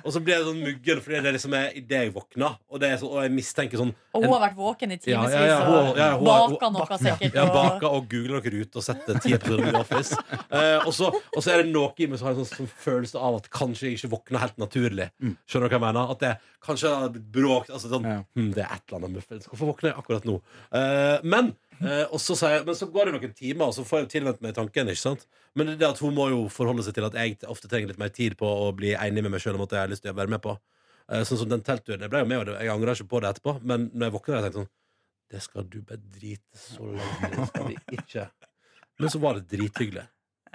[0.03, 2.57] og så blir jeg sånn muggen fordi det liksom er idet jeg våkner.
[2.71, 5.03] Og, det er så, og jeg mistenker sånn Og hun har vært våken i Ja,
[5.05, 7.27] timevis ja, ja, og ja, hun baka noe sikkert.
[7.29, 10.17] Jeg har baka og googla noe ut og sett ti episoder av Office.
[10.47, 12.73] Eh, og, så, og så er det noe i meg som har en sånn, sånn
[12.87, 15.11] følelse av at kanskje jeg ikke våkner helt naturlig.
[15.45, 16.13] Skjønner du hva jeg mener?
[16.17, 16.35] At det
[16.67, 17.71] kanskje har blitt bråk.
[17.71, 18.19] Altså sånn, Ja.
[18.37, 19.47] hm, det er et eller annet muffens.
[19.51, 20.41] Hvorfor våkner jeg akkurat nå?
[20.73, 23.85] Eh, men, eh, og så sa jeg, men så går det noen timer, og så
[23.87, 24.89] får jeg tilvendt meg tanken.
[24.93, 25.27] ikke sant?
[25.57, 28.15] Men det at hun må jo forholde seg til at jeg ofte trenger litt mer
[28.15, 30.19] tid på å bli enig med meg sjøl om at jeg har lyst til å
[30.19, 30.57] være med på.
[31.13, 32.03] Eh, sånn som den teltturen.
[32.03, 34.39] Jeg ble jo med, og jeg angrer ikke på det etterpå, men når jeg våkner,
[34.41, 34.73] har jeg sånn
[35.27, 37.25] det skal du bare drite så langt.
[37.33, 38.29] Det skal vi ikke.
[39.03, 40.05] Men så var det drithyggelig.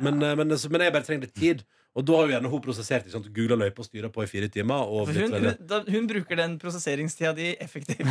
[0.02, 1.66] Men, eh, men, men jeg bare trenger litt tid.
[1.92, 3.26] Og da har jo gjerne hun prosessert ikke sant?
[3.36, 4.86] Googla løype og styra på i fire timer.
[4.88, 8.08] Og hun, hun, da, hun bruker den prosesseringstida di effektivt.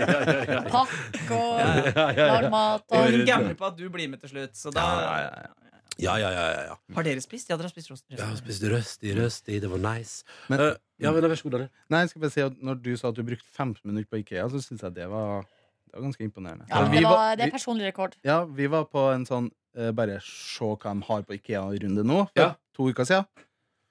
[0.74, 4.54] Pakk og mat Og hun gambler på at du blir med til slutt.
[4.58, 4.84] Så da
[5.96, 6.76] Ja, ja, ja, ja, ja.
[6.96, 7.48] Har dere spist?
[7.48, 8.16] Ja, dere har spist røsti.
[8.18, 10.24] Ja, har spist røsti, røsti, det var nice.
[10.50, 11.70] Men- uh, ja, men vær så god, Daniel.
[11.88, 14.18] Nei, jeg skal bare si at Når du sa at du brukte 15 minutter på
[14.24, 15.46] Ikea, så syns jeg det var,
[15.86, 16.66] det var ganske imponerende.
[16.68, 18.16] ja, For det, var- det er personlig rekord.
[18.26, 22.28] Ja, vi var på en sånn bare se hva de har på Ikea-runde nå.
[22.34, 22.54] For Ja.
[22.74, 23.26] to uker siden.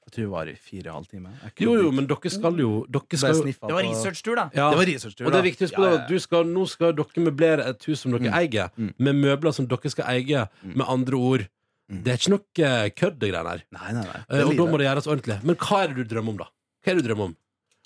[0.04, 1.30] Jeg tror det var i fire og en halv time.
[1.64, 4.50] Jo, jo, men dere skal jo Dere skal Det var researchtur, da.
[4.54, 4.70] ja.
[4.70, 7.84] Det var researchtur, Og det er viktig å huske Ja, nå skal dere møblere et
[7.86, 8.34] hus som dere Mm.
[8.34, 8.94] eier, Mm.
[9.00, 10.50] med møbler som dere skal eie.
[10.64, 10.76] Mm.
[10.76, 11.48] Med andre ord,
[11.90, 12.04] Mm.
[12.04, 13.64] det er ikke noe eh, kødd, det greiene her.
[13.72, 14.24] Nei, nei, nei.
[14.30, 15.44] Det Eh, Og da må det gjøres ordentlig.
[15.44, 16.48] Men hva er det du drømmer om, da?
[16.84, 17.36] Hva er det du drømmer om?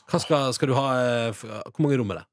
[0.10, 2.26] Hva skal, skal du ha eh, Hvor mange rom er det?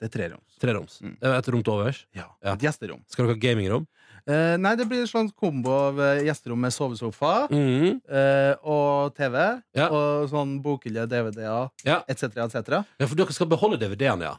[0.00, 0.58] Det er treroms.
[0.58, 1.00] Tre roms?
[1.02, 1.16] Mm.
[1.20, 2.06] Et rom til overs?
[2.14, 2.24] Ja.
[2.42, 2.52] Ja.
[2.54, 3.02] Et gjesterom.
[3.08, 3.86] Skal dere ha gamingrom?
[4.28, 8.00] Eh, nei, det blir en slags kombo av eh, gjesterom med sovesofa Mhm.
[8.12, 9.62] eh, og TV.
[9.74, 9.88] Ja.
[9.88, 12.02] Og sånn bokhylle, DVD-er, Ja.
[12.06, 12.84] etc., etc.
[13.00, 14.36] ja, for dere skal beholde DVD-ene, ja.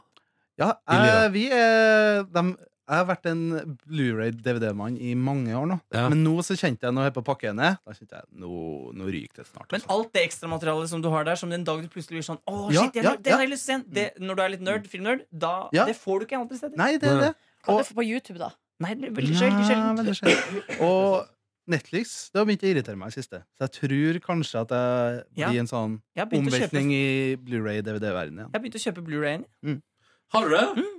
[0.60, 1.24] Ja, Billig, da.
[1.24, 2.56] eh, vi er dem,
[2.90, 5.76] Jeg har vært en Blu-ray-DVD-mann i mange år nå.
[5.94, 6.08] Ja.
[6.10, 8.50] Men nå så kjente jeg når jeg er på pakken ned Da kjente jeg, nå,
[8.98, 9.70] nå ryker det snart.
[9.70, 9.90] Men altså.
[9.94, 12.64] alt det ekstramaterialet som du har der, som den dag du plutselig blir sånn Åh,
[12.74, 13.94] Ja, shit, jeg, ja, det har jeg lyst til å se.
[13.94, 15.84] Det, Når du er litt nerd, filmnerd, da Ja.
[15.86, 16.76] Det får du ikke andre steder.
[16.76, 17.26] Nei, det er Nei.
[17.28, 17.34] det.
[17.62, 18.50] Kan Og- du få på YouTube, da?
[18.80, 19.64] Nei, det er veldig sjelden.
[19.68, 19.96] sjelden.
[20.00, 20.80] veldig sjelden.
[20.86, 21.26] Og
[21.70, 23.42] Netflix det har begynt å irritere meg i siste.
[23.58, 25.50] Så jeg tror kanskje at det Ja.
[25.50, 28.50] blir en sånn Jeg omveltning i Blu-ray-DVD-verdenen igjen.
[28.50, 29.44] jeg har begynt å kjøpe Blu-rayen.
[30.32, 30.64] Har du det?
[30.80, 30.96] Mm.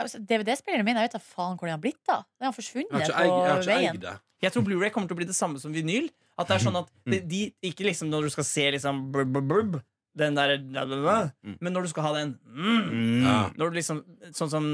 [0.00, 2.24] altså, DVD-spilleren min, jeg vet da faen hvor den har blitt av.
[2.40, 4.00] Den har forsvunnet Jeg har ikke, på jeg har ikke veien.
[4.00, 4.16] det.
[4.42, 6.10] Jeg tror Blu-ray kommer til å bli det samme som vinyl.
[6.36, 9.32] At det er sånn at de, de Ikke liksom når du skal se liksom brb,
[9.46, 9.82] brb,
[10.16, 11.56] den der bla, bla, bla, Mm.
[11.60, 13.22] Men når du skal ha den mm, Mm.
[13.26, 13.50] Ja.
[13.58, 14.64] Når du liksom Sånn som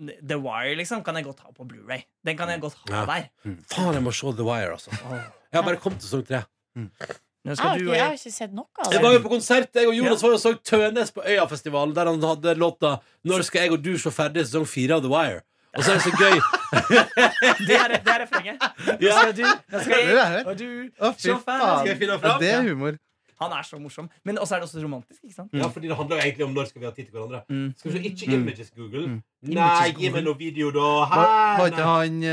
[0.00, 2.02] The Wire, liksom, kan jeg godt ha på Blu-ray.
[2.24, 3.06] Den kan jeg godt ha Ja.
[3.06, 3.28] der.
[3.70, 4.90] Faen, jeg må se The Wire, altså.
[4.90, 6.42] Jeg har bare kommet til sesong tre.
[6.76, 8.92] Nå Jeg ikke, jeg har ikke sett noe av det.
[8.96, 12.06] Jeg var jo på konsert, jeg og Jonas var og så Tønes på Øyafestivalen, der
[12.10, 15.42] han hadde låta 'Når skal jeg og du se ferdig sesong fire av The Wire'.
[15.76, 16.40] Og så er det så gøy.
[17.68, 18.56] Det er, det er refrenget.
[19.00, 19.44] Nå skal du,
[19.82, 20.46] skal Det er jeg, det.
[20.46, 21.78] og du Å, fy faen.
[21.78, 22.40] Skal jeg finne fram?
[22.40, 22.92] det er humor.
[23.40, 24.08] Han er så morsom.
[24.24, 25.20] Men også er det også romantisk.
[25.24, 25.50] ikke sant?
[25.52, 27.40] Ja, fordi det handler jo egentlig om når skal vi ha tid til hverandre.
[27.48, 27.74] Mm.
[27.76, 29.06] Skal vi se, Ikke Images Google.
[29.06, 29.18] Mm.
[29.42, 30.86] Nei, Images gi meg noe video, da.
[31.12, 31.58] Var, Hæ?
[31.60, 32.30] var ikke han eh,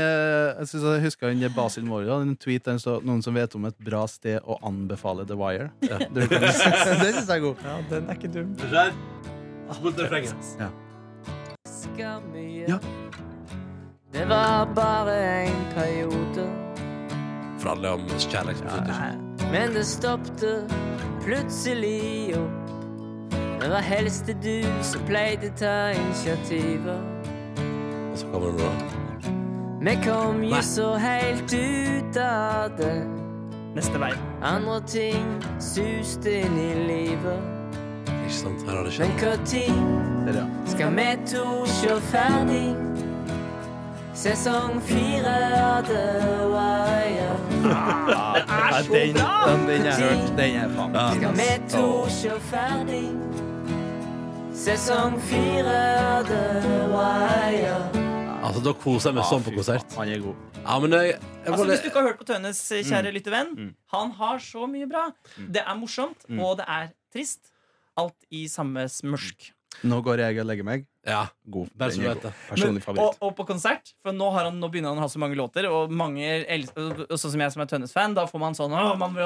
[0.58, 3.54] Jeg synes jeg husker han Basil Mori hadde en tweet der står noen som vet
[3.54, 5.68] om et bra sted å anbefale The Wire.
[5.84, 5.98] Ja.
[5.98, 7.68] Det det syns jeg er god.
[7.68, 8.56] Ja, den er ikke dum.
[9.74, 10.56] Spol til refrenget.
[10.60, 10.72] Ja.
[14.14, 16.48] Det var bare en periode,
[17.58, 19.33] For alle om kjærlighet Ja, slutter.
[19.54, 20.68] Men det stoppte
[21.24, 22.50] plutselig opp.
[23.60, 26.98] Det var helst det du som pleide ta initiativet.
[28.12, 28.72] Og så kommer det bra.
[29.80, 33.06] Vi kom jo så helt ut av det.
[33.76, 34.12] Neste vei.
[34.42, 37.40] Andre ting suste inn i livet.
[38.10, 38.66] Ikke sant?
[38.66, 39.22] Her har det Men skjedd.
[39.22, 39.34] hva
[40.26, 40.46] når ja.
[40.66, 41.46] skal vi to
[41.78, 42.74] sjå ferdig?
[44.14, 46.06] Sesong fire av The
[46.50, 48.53] Wire.
[48.74, 50.30] Ja, den, den, den jeg har hørt.
[50.36, 52.24] Den er faen Skal vi to ass.
[52.50, 53.04] ferdig?
[54.64, 56.40] Sesong fire av The
[56.90, 57.76] Wire.
[58.44, 59.94] Altså, da koser jeg meg sånn på konsert.
[59.98, 60.40] Han er god.
[60.64, 63.52] Ja, men jeg, jeg Altså, hvis du ikke har hørt på Tønnes kjære kjære lyttevenn,
[63.58, 63.70] Mm.
[63.94, 65.04] han har så mye bra.
[65.38, 66.40] Det er morsomt, Mm.
[66.40, 67.52] og det er trist.
[67.96, 69.52] Alt i samme smørsk.
[69.84, 70.86] Nå går jeg og legger meg.
[71.04, 71.68] Ja, God.
[71.84, 71.92] er
[72.48, 73.18] Personlig og, favoritt.
[73.20, 75.66] og på konsert, for nå, har han, nå begynner han å ha så mange låter,
[75.68, 79.16] og mange Sånn som jeg som er Tønnes-fan, da får man sånn å, man,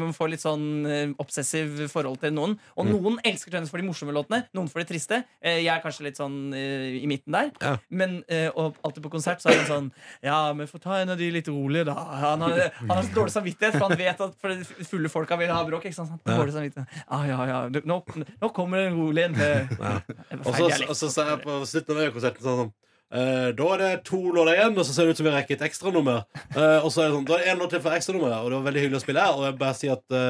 [0.00, 2.56] man får litt sånn eh, obsessiv forhold til noen.
[2.80, 5.20] Og noen elsker Tønnes for de morsomme låtene, noen for de triste.
[5.44, 7.52] Eh, jeg er kanskje litt sånn eh, i midten der.
[7.60, 7.74] Ja.
[7.92, 8.22] Men
[8.54, 9.88] og alltid på konsert så er han sånn
[10.24, 11.96] Ja, men få ta en av de litt rolige, da.
[12.24, 15.52] Han har, han har så dårlig samvittighet, for han vet at for fulle folka vil
[15.52, 15.86] ha bråk.
[15.90, 16.16] Ikke sant?
[16.24, 17.04] Dårlig samvittighet.
[17.12, 18.00] Ah, ja, ja, nå,
[18.40, 19.38] nå kommer det en rolig en.
[19.38, 20.93] til.
[20.94, 22.68] Og så, sier jeg på slutten av konserten sånn
[23.10, 25.54] eh, Da er det to låter igjen, og så ser det ut som vi rekker
[25.58, 26.18] et ekstranummer.
[26.54, 28.46] Uh, og så er det sånn, da er det én låt til for ekstranummeret, og
[28.50, 29.24] det var veldig hyggelig å spille.
[29.24, 29.32] her.
[29.34, 30.20] Og jeg bare sier at uh,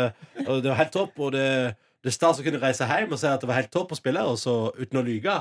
[0.56, 1.48] det var helt topp, og det,
[2.00, 4.00] det er stas å kunne reise hjem og si at det var helt topp å
[4.00, 5.34] spille, og så uten å lyge.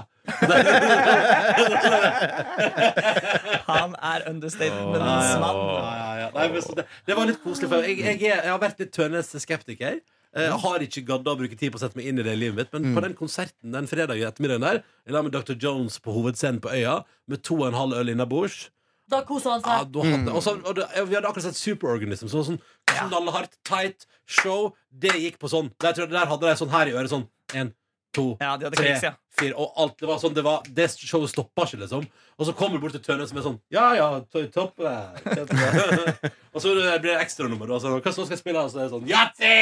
[3.72, 5.58] Han er understatementens mann.
[5.78, 6.30] ja, ja, ja.
[6.52, 7.68] Det, det var litt koselig.
[7.72, 9.96] For jeg, jeg, jeg har vært litt Tønes-skeptiker.
[10.36, 12.34] Eh, Jeg har ikke gadda å bruke tid på å sette meg inn i det
[12.34, 15.54] i livet mitt, men på den konserten den fredagen ettermiddagen der, i lag med Dr.
[15.54, 18.70] Jones på hovedscenen på Øya, med to og en halv øl innabords
[19.10, 19.68] Da kosa han seg.
[19.68, 24.06] Ja, hadde, og så- og det, Vi hadde akkurat sett Superorganism, så sånn knallhardt, tight
[24.26, 24.74] show.
[24.90, 25.70] Det gikk på sånn.
[25.80, 27.10] Der, der hadde de sånn her i øret.
[27.12, 27.74] Sånn én,
[28.14, 29.12] to, Ja, de hadde tre, kriks, ja.
[29.40, 29.54] fire.
[29.58, 32.04] Og alt det var sånn Det, var, det showet stoppa ikke, liksom.
[32.38, 34.74] Og så kommer du bort til Tønne som er sånn Ja, ja, to- topp
[36.54, 37.68] Og så blir det ekstranummer.
[37.74, 38.60] Og sånn, Hva så skal jeg spille?
[38.62, 39.60] Og så er det sånn Yatzy!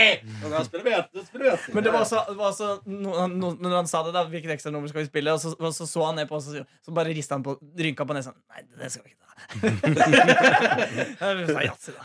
[1.72, 4.88] Men det var også, var så no, no, når han sa det, da hvilket ekstranummer
[4.92, 6.90] skal vi spille, og så, og så så han ned på oss, og så, så
[6.96, 8.32] bare rista han på rynka på nesa.
[8.52, 9.28] Nei, det skal vi ikke ta.
[11.52, 12.02] Sa yatzy, da.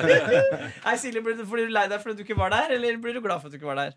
[0.86, 3.14] Nei, Silje, blir du, blir du lei deg fordi du ikke var der, eller blir
[3.16, 3.92] du glad for at du ikke var der?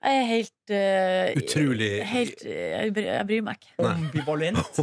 [0.00, 3.74] Jeg er helt uh, Utrolig Helt uh, Jeg bryr, jeg bryr meg ikke.
[3.84, 4.78] Ambivalent.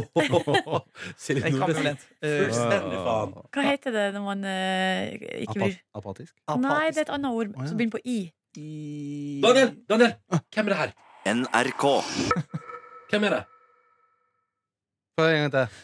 [1.24, 1.62] Silje Nordnes.
[1.64, 2.04] ambivalent.
[2.22, 3.32] Eh, Fullstendig faen.
[3.56, 6.34] Hva heter det når man uh, ikke bryr Apat apatisk?
[6.62, 8.18] Nei, det er et annet ord som begynner på i.
[8.62, 9.74] i- Daniel!
[9.90, 10.14] Daniel!
[10.54, 10.94] Hvem er det her?
[11.34, 11.84] NRK.
[13.10, 13.42] Hvem er det?
[15.18, 15.82] Få en gang til.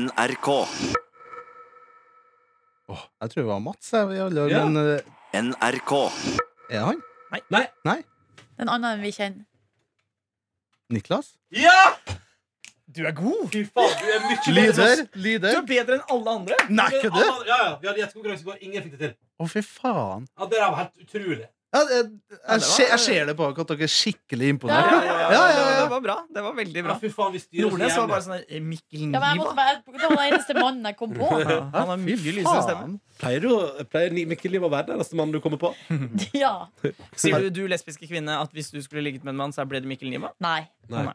[0.00, 0.48] NRK.
[2.90, 4.64] Oh, jeg tror det var Mats, jeg, jeg, jeg, Ja.
[4.64, 5.92] men eh, NRK.
[6.00, 7.02] er det han?
[7.30, 7.40] Nei.
[7.52, 7.66] Nei.
[7.92, 8.00] er
[8.60, 9.44] en annen enn vi kjenner.
[10.90, 11.34] Niklas?
[11.54, 11.94] Ja!
[12.90, 13.44] Du er god!
[13.52, 14.56] Fy faen, du er mye bedre.
[14.56, 15.52] Lider, lider.
[15.54, 16.56] Du er bedre enn alle andre.
[16.68, 17.44] Nei, kødder du?
[17.46, 18.56] Ja, ja, vi hadde gjettekonkurranse i går.
[18.66, 19.12] Ingen fikk det til.
[19.38, 20.26] Å, fy faen.
[20.40, 21.46] Ja, Det er helt utrolig.
[21.70, 24.88] Ja, jeg, jeg, jeg, ser, jeg ser det på dere at dere er skikkelig imponert.
[24.90, 25.74] Ja, Ja, ja, Det, ja, var, ja.
[25.84, 26.16] det var bra.
[26.34, 26.94] Det var veldig bra.
[26.96, 29.38] Ja, fy faen, vi styrer Nordnes var bare sånn der, eh, Mikkel Ja, men jeg
[29.38, 29.44] Niva.
[29.44, 31.28] måtte bare, det var den eneste mannen jeg kom på.
[31.44, 32.82] Ja, han har mye Fy lysere stemme.
[32.82, 32.96] faen.
[33.22, 35.70] Pleier, du, pleier Ni- Mikkel Liv å være den eneste mannen du kommer på?
[36.42, 36.52] Ja.
[37.14, 39.78] Sier du, du lesbiske kvinne, at hvis du skulle ligget med en mann, så ble
[39.84, 40.32] det Mikkel Niva?
[40.42, 40.64] Nei.
[40.90, 41.06] Nei.
[41.12, 41.14] Nei.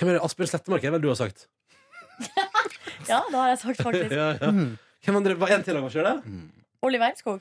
[0.00, 0.24] Hvem er det?
[0.26, 1.46] Asbjørn Slettemark er vel du har sagt?
[3.08, 4.12] Ja, det har jeg sagt, faktisk.
[4.14, 4.50] Ja, ja.
[5.02, 5.34] Hvem andre?
[5.40, 6.34] Var en til, hva gjør det?
[6.86, 7.40] Oliver Wermskog.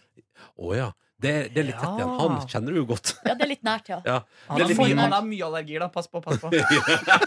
[0.57, 0.87] Å ja.
[1.21, 2.13] Det, er- det er litt tett igjen.
[2.19, 3.11] Han kjenner du jo godt.
[3.27, 3.99] Ja, det er litt nært, ja.
[4.07, 4.15] Ja.
[4.49, 5.89] Han har, mye, han har mye allergier, da.
[5.93, 6.49] Pass på, pass på.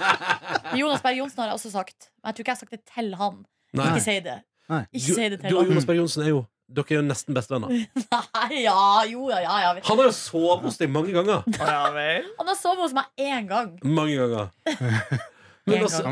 [0.80, 2.11] Jonas Berg Johnsen har jeg også sagt.
[2.22, 3.38] Men jeg tror ikke jeg har sagt det til han.
[3.74, 3.86] Nei.
[3.92, 4.36] Ikke si det.
[4.72, 4.82] Nei.
[4.90, 5.70] Ikke si det til Du du og.
[5.70, 6.42] Jonas Berg Johnsen er jo
[6.74, 7.68] Dere er jo nesten bestevenner.
[8.16, 8.76] Nei, ja,
[9.07, 9.72] jo, ja, ja, ja.
[9.84, 11.45] Han har jo sovet hos deg mange ganger.
[11.61, 13.74] Han har sovet hos meg én gang.
[13.84, 14.49] Mange ganger.
[15.65, 16.03] Men En altså.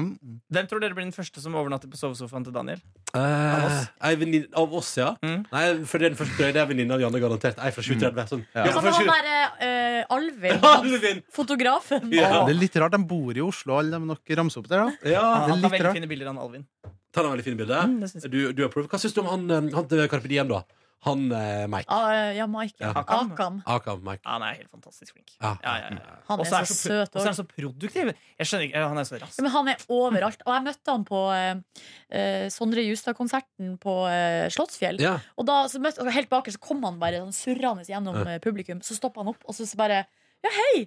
[0.52, 2.78] Hvem tror dere blir den første som overnatter på sovesofaen til Daniel?
[3.12, 3.88] eh, oss?
[4.16, 5.10] venninne av oss, ja.
[5.20, 5.42] Mm.
[5.52, 7.60] Nei, for det er den første tror jeg det er venninna av Janne, garantert.
[7.60, 8.30] Ei fra 730.
[8.32, 8.46] Sånn.
[8.54, 8.64] Ja.
[8.64, 9.36] Ja, han 7 derre
[9.68, 11.22] eh, Alvin, Alvin!
[11.36, 12.08] fotografen?
[12.16, 12.46] Ja.
[12.48, 15.12] Det er litt rart, de bor i Oslo, alle de nok ramser opp der, da.
[15.12, 16.00] Ja, Han, det er han tar veldig rart.
[16.00, 16.64] fine bilder av Alvin.
[17.12, 17.92] Tar han veldig fine bilder?
[17.92, 18.30] Mm.
[18.32, 18.64] Du, du.
[18.88, 20.62] Hva syns du om han, eh, han til Carpe Diem, da?
[21.02, 21.90] Han eh, Mike.
[21.90, 22.76] Ah, ja, Mike.
[22.78, 22.92] Ja.
[22.94, 23.32] Akam.
[23.32, 23.56] Akam.
[23.66, 24.22] Akam Mike.
[24.28, 25.32] Han er helt fantastisk flink.
[25.40, 25.56] Ja.
[25.64, 26.18] Ja, ja, ja.
[26.28, 28.12] Han er, er så så søt Og så er han så produktiv.
[28.12, 29.34] Jeg skjønner ikke, Han er så rask.
[29.38, 30.44] Ja, men han er overalt.
[30.46, 31.82] Og jeg møtte han på eh,
[32.14, 35.02] eh, Sondre Justad-konserten på eh, Slottsfjell.
[35.02, 35.16] Ja.
[35.34, 38.84] Og da så møtte, helt baker så kom han bare sånn surrende gjennom eh, publikum.
[38.86, 40.04] Så stoppa han opp, og så så bare
[40.42, 40.86] Ja, hei!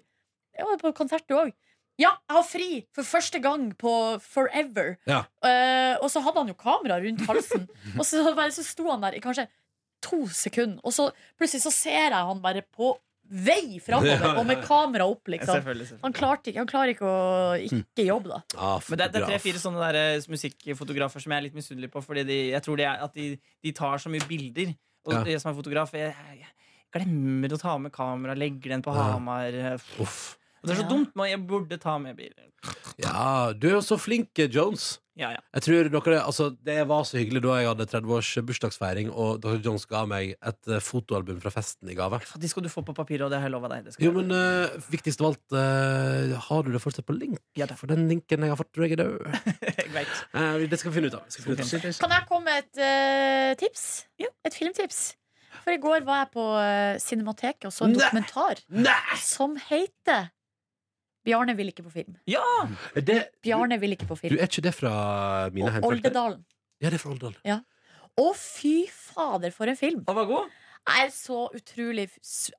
[0.55, 1.51] Jeg var på konsert, du òg.
[1.99, 3.91] Ja, jeg har fri for første gang på
[4.24, 4.95] forever.
[5.07, 5.22] Ja.
[5.43, 7.70] Uh, og så hadde han jo kamera rundt halsen.
[7.99, 9.47] og så, bare, så sto han der i kanskje
[10.05, 12.93] to sekunder, og så plutselig så ser jeg han bare på
[13.25, 15.55] vei framover, og med kamera opp, liksom.
[15.57, 16.03] Selvfølgelig, selvfølgelig.
[16.05, 18.37] Han, klarte ikke, han klarer ikke å ikke jobbe, da.
[18.61, 21.89] Ah, Men det, det er tre-fire sånne der, eh, musikkfotografer som jeg er litt misunnelig
[21.95, 22.03] på.
[22.05, 23.25] Fordi de, jeg tror de er, at de,
[23.65, 24.75] de tar så mye bilder.
[25.09, 25.23] Og Ja.
[25.25, 26.53] jeg som er fotograf, jeg, jeg
[26.93, 29.07] glemmer å ta med kamera, legger den på Ja.
[29.15, 29.57] Hamar.
[29.73, 30.37] eh, Uff.
[30.66, 30.89] Og det er så Ja.
[30.89, 32.49] dumt, men jeg burde ta med bilen.
[32.97, 34.95] Ja, du er jo så flink, Jones.
[35.16, 35.39] Ja, ja.
[35.53, 39.39] Jeg tror dere, altså, Det var så hyggelig da jeg hadde 30 års bursdagsfeiring, og
[39.39, 39.61] Dr.
[39.63, 42.20] Jones ga meg et uh, fotoalbum fra festen i gave.
[42.41, 43.86] De skal du få på papiret, og det har jeg lova deg.
[43.86, 47.39] Det skal Jo, men uh, viktigst av alt, uh, har du det fortsatt på link?
[47.55, 47.78] Ja, det.
[47.78, 49.22] For den linken jeg har fått, tror jeg er død.
[50.72, 51.24] Det skal vi finne ut av.
[51.30, 51.99] Skal finne ut av.
[52.01, 53.86] Kan jeg komme med et tips?
[54.20, 54.28] Ja.
[54.43, 55.13] Et filmtips.
[55.63, 58.01] For i går var jeg på uh, Cinemateket og så en Nei.
[58.03, 59.16] dokumentar Nei!
[59.22, 60.28] som heter
[61.26, 62.17] Bjarne vil ikke på film.
[62.30, 62.43] Ja!
[62.95, 64.38] Det, Bjarne vil ikke på du, film.
[64.38, 64.91] er ikke det fra
[65.55, 65.89] mine Og?
[65.89, 66.43] Oldedalen.
[66.84, 67.39] Ja, det er fra Oldedal.
[68.15, 70.05] Å, fy fader, for en film!
[70.07, 70.53] Han var god.
[70.88, 72.05] er så utrolig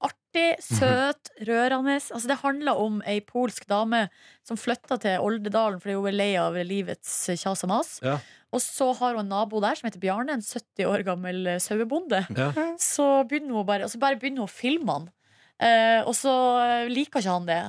[0.04, 1.94] artig, søt, rørende.
[1.96, 4.02] Altså, det handler om ei polsk dame
[4.44, 7.94] som flytta til Oldedalen fordi hun er lei av livets kjas og mas.
[8.04, 8.18] Ja.
[8.52, 11.62] Og så har hun en nabo der som heter Bjarne, en 70 år gammel eh,
[11.62, 12.24] sauebonde.
[12.36, 12.50] Ja.
[12.80, 15.08] Så begynner hun bare, og så bare begynner hun å filme han.
[15.56, 17.60] Eh, og så eh, liker ikke han det.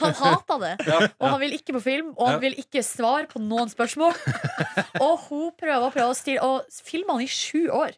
[0.00, 0.74] Han, hater det.
[1.16, 2.42] Og han vil ikke på film, og han Ja.
[2.44, 4.12] vil ikke svare på noen spørsmål.
[5.04, 7.96] og hun prøver og prøver å stille, og filmer han i sju år.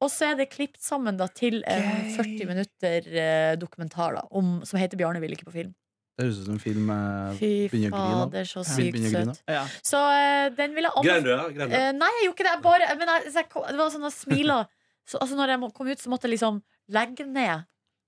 [0.00, 4.60] Og så er det klippet sammen da, til en 40 minutter uh, dokumentar da, om,
[4.64, 5.74] som heter 'Bjarne vil ikke på film'.
[6.14, 8.20] Det høres ut som en film jeg Fy begynner å grine av.
[8.30, 9.40] fader, så sykt søt.
[9.50, 9.64] Ja.
[9.82, 11.66] Så eh, den vil jeg Grein anbefale.
[11.74, 12.52] Eh, nei, jeg gjorde ikke det.
[12.54, 14.58] Jeg bare, men jeg, jeg det var sånn at smila
[15.04, 17.64] så, altså Når jeg kom ut, så måtte jeg liksom legge ned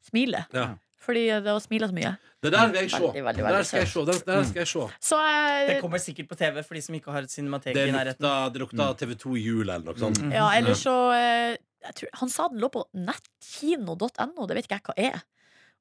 [0.06, 0.52] smilet.
[0.54, 0.74] Ja.
[1.06, 2.16] Fordi det har smila så mye.
[2.42, 3.00] Det der vil jeg se.
[3.02, 4.16] Veldig, veldig, veldig skal jeg se.
[4.48, 4.86] Skal jeg se.
[5.10, 7.86] Så Det eh, kommer sikkert på TV for de som ikke har et cinematek Det
[7.88, 8.26] i nærheten.
[8.52, 10.20] det lukta TV2 Jul eller noe sånt.
[10.22, 10.34] Mm.
[10.34, 11.54] Ja, eller så uh,
[11.86, 14.48] jeg tror, Han sa den lå på nettkino.no.
[14.48, 15.24] Det vet ikke jeg hva er.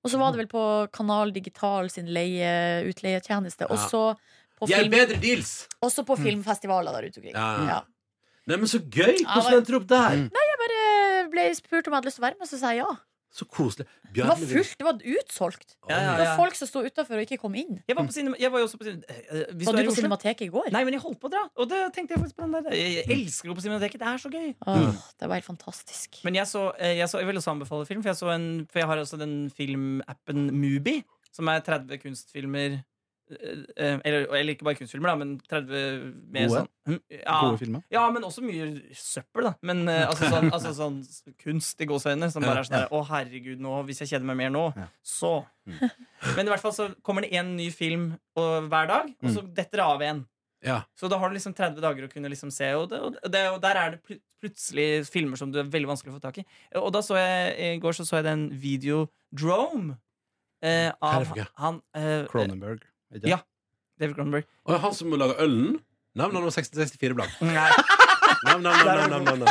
[0.05, 3.65] Og så var det vel på Kanal Digital sin leie, utleietjeneste.
[3.73, 4.03] Og så
[4.55, 5.45] på, Gjør film,
[5.83, 7.33] også på filmfestivaler der ute omkring.
[7.33, 7.79] Ja, ja.
[8.45, 9.17] Nei, men så gøy!
[9.25, 10.19] Hvordan endte du opp der?
[10.21, 10.27] Mm.
[11.35, 12.95] Ble spurt om jeg hadde lyst til å være med, så sa jeg ja.
[13.35, 13.83] Så koselig.
[14.15, 15.73] Det var fullt, det var utsolgt.
[15.89, 17.81] Ja, ja, Det var folk som sto utafor og ikke kom inn.
[17.83, 19.89] Jeg var, på cinema, jeg var jo også på cinema, eh, hvis Var du du
[19.89, 20.69] på Cinemateket i går?
[20.71, 21.41] Nei, men jeg holdt på å dra.
[21.59, 22.77] Og det tenkte jeg faktisk på den der.
[22.79, 23.99] Jeg elsker å gå på Cinemateket.
[23.99, 24.47] Det er så gøy.
[24.55, 26.21] Åh, det var helt fantastisk.
[26.23, 28.47] Men jeg, så, eh, jeg, så, jeg vil også anbefale film, for jeg, så en,
[28.71, 31.01] for jeg har også den filmappen Mubi,
[31.35, 32.83] som er 30 kunstfilmer eh, eh,
[33.29, 35.71] eller, eller ikke bare kunstfilmer, da, men 30
[36.33, 36.59] med Gode?
[36.59, 37.85] sånn hm, ja, Gode filmer.
[37.95, 38.67] ja, men også mye
[38.99, 39.53] søppel, da.
[39.65, 40.99] Men eh, altså, sånn, altså sånn
[41.41, 44.39] kunst i gåseøyne som bare er sånn der, Å, herregud, nå, hvis jeg kjeder meg
[44.43, 44.87] mer nå, Ja.
[45.01, 45.33] så
[46.37, 49.41] Men i hvert fall så kommer det én ny film og, hver dag, og så
[49.41, 50.23] detter det av en.
[50.65, 50.79] Ja.
[50.97, 53.41] Så da har du liksom 30 dager å kunne liksom se, og, det, og, det,
[53.53, 56.35] og der er det pl plutselig filmer som du er veldig vanskelig å få tak
[56.37, 56.43] i.
[56.77, 59.95] Og da så jeg i går så, så jeg den Videodrome
[60.61, 61.31] eh, er av
[61.63, 62.83] han eh, Cronenberg.
[62.83, 62.91] er det?
[63.25, 63.39] Ja.
[63.99, 64.43] David Cronenberg.
[64.65, 65.79] Og han som lager ølen?
[66.19, 67.31] Han var 64 blank.
[67.41, 67.69] Nei,
[68.45, 68.75] Nam, nam,
[69.09, 69.47] nam, nam,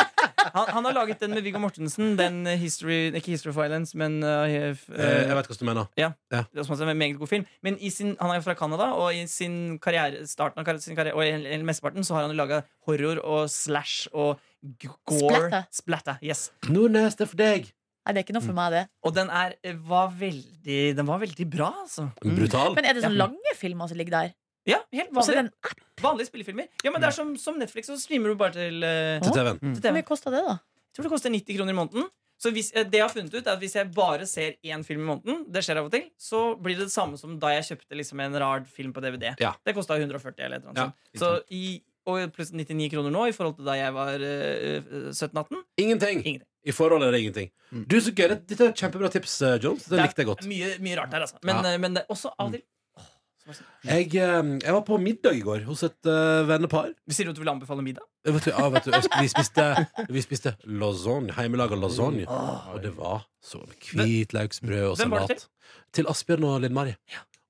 [0.55, 2.17] han, han har laget den med Viggo Mortensen.
[2.19, 4.45] Den eh, history, ikke History of Violence, men uh,
[4.75, 5.89] f- Eh, Jeg vet hva du mener.
[5.99, 7.47] Ja, Det er som en meget god film.
[7.63, 10.95] Men i sin, han er jo fra Canada, og i sin karriere, starten av sin
[10.97, 14.39] karriere og i mesteparten så har han laga horror og slash og
[14.85, 15.19] gore.
[15.19, 15.65] Splatter.
[15.73, 16.51] Splatter, yes.
[16.69, 17.73] Nordnes, det er for deg!
[18.05, 18.83] Nei, det er ikke noe for meg, det.
[19.09, 22.11] Og den er, eh, var veldig Den var veldig bra, altså.
[22.21, 22.75] Brutal.
[22.77, 23.27] Men er det sånne Ja.
[23.27, 24.35] lange filmer som ligger der?
[24.67, 25.35] Ja, helt vanlige, så vanlig.
[25.35, 25.81] det en app.
[26.05, 26.69] Vanlige spillefilmer.
[26.85, 29.59] Ja, men det er som, som Netflix, så streamer du bare til, uh, Til TV-en.
[29.61, 30.55] til Hvor mye kosta det, da?
[30.59, 32.07] Jeg tror det koster 90 kroner i måneden.
[32.41, 34.85] Så hvis, eh, det jeg har funnet ut er at hvis jeg bare ser én
[34.85, 37.49] film i måneden, det skjer av og til, så blir det det samme som da
[37.55, 39.35] jeg kjøpte liksom en rar film på DVD.
[39.41, 39.55] Ja.
[39.65, 43.29] Det kosta 140 eller et eller annet Ja, Så i, og pluss 99 kroner nå
[43.29, 45.63] i forhold til da jeg var uh, 17-18.
[45.79, 46.19] Ingenting.
[46.25, 46.43] Ingenting.
[46.65, 47.51] I forholdet er det ingenting.
[47.71, 47.83] Mm.
[47.91, 48.29] Du, så gøy.
[48.49, 49.85] Dette er et kjempebra tips, eh, Jones.
[49.91, 50.47] Det er likte jeg godt.
[50.49, 51.37] Mye, mye rart der, altså.
[51.45, 51.75] Men, Ja.
[51.75, 52.63] eh, men det også av og til
[52.97, 56.95] åh, Jeg, eh, jeg var på middag i går hos et uh, vennepar.
[57.11, 58.07] Sier du at du vil anbefale middag?
[58.25, 59.67] Vet du, ja, vet du, vi spiste,
[60.09, 62.25] vi spiste lasagne, hjemmelaga lasagne.
[62.73, 63.61] Og det var så
[63.93, 65.49] hvitløksbrød og Hvem var det salat.
[65.93, 66.97] Til Asbjørn og Linn Mari.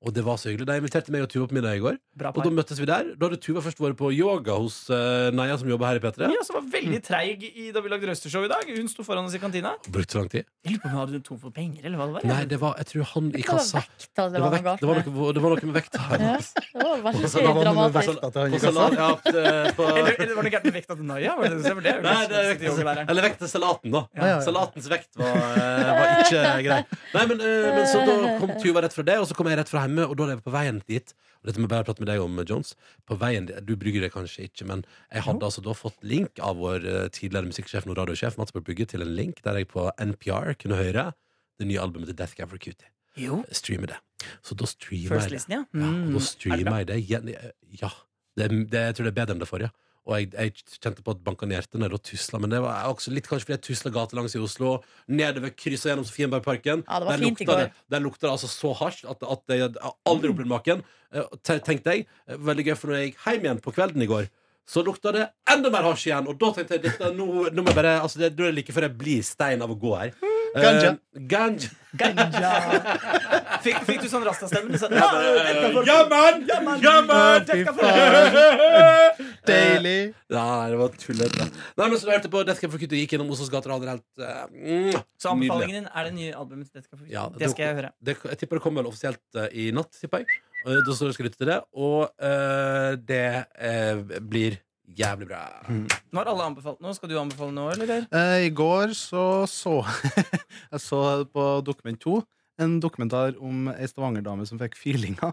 [0.04, 0.66] Og det var så hyggelig.
[0.68, 1.96] De inviterte meg og Tuva på middag i går.
[2.20, 3.14] Bra Og da møttes vi der.
[3.16, 6.28] Da hadde Tuva først vært på yoga hos uh, Neia, som jobber her i P3.
[6.34, 8.68] Ja, som var veldig treig i, da vi lagde Røstershow i dag.
[8.68, 9.72] Hun sto foran oss i kantina.
[9.88, 10.44] Brukte så lang tid.
[10.64, 12.26] Jeg lurer på om hun hadde tom for penger, eller hva det var.
[12.28, 14.80] Nei, det var Jeg tror han i Det var kassa vekta det var, vekt, galt
[14.84, 15.08] det, var med.
[15.08, 16.02] noe, det var noe med vekta.
[16.24, 18.20] Ja, det var veldig Så det var dramatisk.
[18.24, 21.34] På salat, ja, eh, på, Eller, eller var det gærent med vekta til Naya?
[21.38, 24.02] Var det det, det Nei, det er vekt, eller vekt til salaten, da.
[24.12, 24.40] Ja, ja, ja.
[24.44, 26.80] Salatens vekt var, eh, var ikke grei.
[27.14, 29.60] Nei, men, eh, men så da kom Tuva rett fra det, og så kom jeg
[29.60, 31.14] rett fra hjemme, og da er jeg på veien dit.
[31.42, 32.74] Og dette må jeg bare prate med deg om, Jones.
[33.06, 36.38] På veien, dit- Du brygger det kanskje ikke, men jeg hadde altså da fått link
[36.40, 39.68] av vår eh, tidligere musikksjef og radiosjef Mats Borg Bugge til en link der jeg
[39.68, 41.12] på NPR kunne høre
[41.60, 42.88] det nye albumet til Death Cab for Cutie.
[43.16, 43.44] Jo.
[43.52, 43.96] Streame det.
[44.42, 45.36] Så da streamer First jeg det.
[45.38, 45.64] listen, ja.
[45.78, 46.06] Ja, og Mm.
[46.06, 47.28] da det streamer jeg det igjen.
[47.82, 47.90] Ja.
[48.36, 49.70] Det, er- det, jeg tror det er bedre enn det forrige.
[50.04, 52.40] Og jeg, jeg kjente på at banka i hjertet når jeg tusla.
[52.42, 54.74] Men det var også litt kanskje fordi jeg tusla gatelangs i Oslo.
[55.08, 56.84] Nedover krysset gjennom Sofienbergparken.
[56.84, 59.70] Ja, der, lukta det, der lukta det altså så hardt at, at jeg
[60.04, 60.84] aldri opplevd maken.
[61.14, 62.06] Eh, Tenkte jeg.
[62.28, 64.28] Eh, Veldig gøy, for når jeg gikk hjem igjen på kvelden i går,
[64.68, 66.28] så lukta det enda mer hasj igjen.
[66.28, 68.88] Og da tenkte jeg dette, nå, nå jeg bare altså, det, det er like før
[68.88, 70.14] jeg blir stein av å gå her.
[70.54, 70.90] Eh, Ganja.
[71.14, 71.68] ganja.
[71.98, 72.50] Ganja.
[73.64, 74.70] Fikk, fikk du sånn rastastemme?
[74.70, 75.08] Du ja,
[75.88, 76.44] Ja, mann!
[76.46, 76.82] Ja, mann!
[76.82, 76.94] Ja!
[77.42, 80.12] Dette for- Deilig.
[80.30, 81.48] Nei, det var tullete.
[81.78, 83.96] Nei, men så hørte på Death Cab for Cutie gikk gjennom Oslos gater og hadde
[83.96, 87.16] helt eh, mm, Så anbefalingen din er det nye albumet til Death Cab for Cutie.
[87.16, 87.92] Ja, det skal jeg høre.
[87.98, 90.42] Det, jeg tipper det kommer vel offisielt uh, i natt, tipper jeg.
[90.64, 93.26] Da står du skal lytte til det, og uh, det
[93.58, 94.60] uh, blir
[94.98, 95.40] jævlig bra.
[95.68, 96.94] Nå har alle anbefalt noe.
[96.96, 98.04] Skal du anbefale noe, eller?
[98.12, 99.78] Eh, I går så så
[100.72, 101.00] jeg så
[101.32, 102.18] på Dokument 2
[102.64, 105.32] en dokumentar om ei Stavanger-dame som fikk feelinga.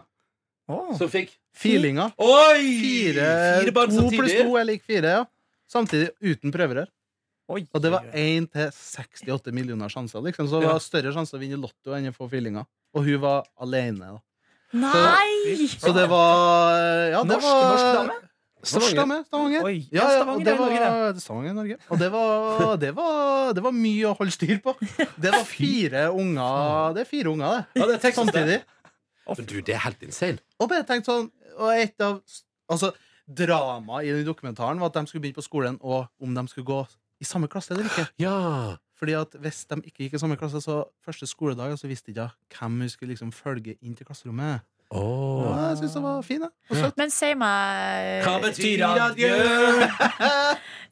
[0.70, 0.90] Oh.
[0.98, 2.08] Som fikk Feelinga.
[2.22, 2.64] Oi!
[2.80, 3.28] Fire,
[3.60, 5.22] Fire barn to pluss to er lik fire, ja.
[5.70, 6.88] Samtidig uten prøverør.
[7.52, 7.64] Oi.
[7.74, 10.22] Og det var 1 til 68 millioner sjanser.
[10.24, 10.48] Liksom.
[10.48, 12.64] Så det var større sjanse å vinne Lotto enn å få feelinga.
[12.96, 14.14] Og hun var alene.
[14.14, 14.20] Da.
[14.82, 15.66] Nei!
[15.68, 16.78] Så det var
[17.12, 18.18] Ja, det Norsk, var norsk dame?
[18.62, 19.64] Norsk Med, Stavanger.
[19.66, 19.88] Oi.
[19.90, 21.78] Ja, Ja, ja, Stavanger og det i Norge, var, Stavanger i Norge.
[21.88, 24.76] Og det var, det, var, det var mye å holde styr på.
[25.18, 27.80] Det var fire unger Det er fire unger, det.
[27.80, 28.60] Ja, det er Samtidig.
[29.26, 30.38] Men du, det er helt insane.
[30.58, 32.18] Og bare tenkt sånn Og et av
[32.72, 32.92] Altså,
[33.28, 36.66] dramaet i den dokumentaren var at de skulle begynne på skolen, og om de skulle
[36.66, 36.78] gå
[37.20, 38.06] i samme klasse eller ikke.
[38.22, 38.78] Ja.
[38.98, 42.24] Fordi at hvis de ikke gikk i samme klasse, så første skoledag så visste ikke
[42.28, 44.62] jeg hvem hun skulle liksom følge inn til klasserommet.
[44.92, 45.40] Oh.
[45.46, 46.42] Ja, jeg syns det var fin.
[46.44, 46.98] Og søt.
[47.00, 49.32] Men si meg Hva betyr adjø?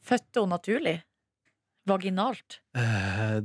[0.09, 0.97] Fødte hun naturlig?
[1.89, 2.59] Vaginalt?
[2.77, 3.41] Uh,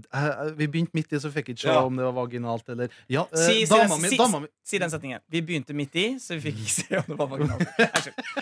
[0.59, 1.85] vi begynte midt i, så fikk jeg ikke se Ja.
[1.89, 4.79] om det var vaginalt eller Ja, uh, Si, si, dama mi, si, dama mi si
[4.79, 5.21] den setningen.
[5.33, 7.69] Vi begynte midt i, så vi fikk ikke se om det var vaginalt.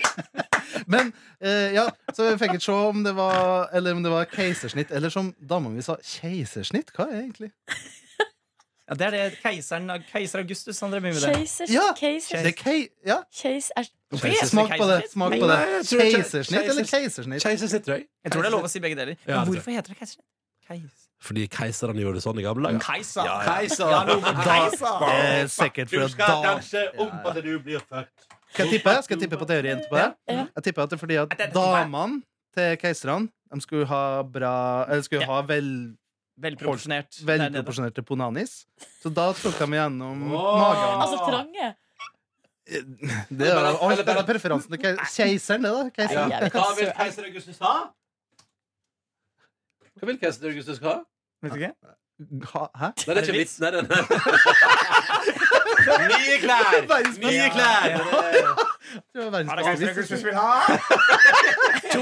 [0.91, 1.12] Men
[1.45, 4.91] uh, ja, så jeg fikk ikke se om det var Eller om det var keisersnitt,
[4.91, 6.91] eller som dama mi sa, keisersnitt?
[6.95, 7.53] Hva er det egentlig?
[8.85, 11.30] Ja, det er det keiseren, keiser Augustus han drev med det.
[11.37, 12.43] Keisers, Ja, Keiser.
[12.45, 12.89] Det er kei...
[13.07, 13.87] Ja, Keiser.
[14.51, 14.99] smak på det.
[15.12, 15.57] Smak på det.
[15.57, 17.43] Er Keisersnitt eller keisersnitt?
[17.47, 18.05] Keisersnitt, jeg.
[18.30, 19.16] Tror det er lov å si begge deler.
[19.24, 20.28] Ja, Men hvorfor heter det keisersnitt?
[20.68, 21.01] Keis.
[21.24, 22.85] Fordi keiserne gjorde det sånn i gamle dager.
[22.85, 23.24] Keiser.
[23.24, 23.57] Ja, ja.
[23.57, 23.89] Keiser.
[23.89, 25.09] Ja, keiser.
[25.09, 28.28] Eh, sikkert for at da om at du blir født.
[28.53, 28.95] Skal jeg tippe?
[29.03, 29.97] Skal jeg tippe på teorien på?
[29.99, 30.12] Ja.
[30.28, 32.20] Jeg tipper at det er fordi At damene
[32.55, 34.53] til keiserne De skulle ha bra
[34.89, 35.32] Eller skulle Ja.
[35.32, 35.97] ha vel,
[36.35, 37.20] Velproporsjonert.
[37.22, 38.64] velproporsjonerte ponanis.
[39.03, 40.55] Så da tok de igjennom oh!
[40.59, 41.03] magen.
[41.05, 41.72] Altså trange?
[42.64, 45.82] Det er jo det er preferansen til keiseren, det, da.
[45.95, 46.32] Keiseren.
[46.32, 47.74] Nei, Hva vil keiser Augustus ha?
[49.95, 50.97] Hva vil keiser Augustus ha?
[51.45, 51.95] Vet ikke?
[52.55, 52.89] Ha- Hæ?
[53.07, 53.55] Nei, det er ikke vits.
[53.61, 54.03] Nei, nei, nei.
[56.11, 56.77] Nye klær!
[57.25, 57.89] Nye klær!
[59.15, 59.99] Det var verdens Hva er det beste keiser vits.
[59.99, 60.51] Augustus vil ha?
[61.91, 62.01] To,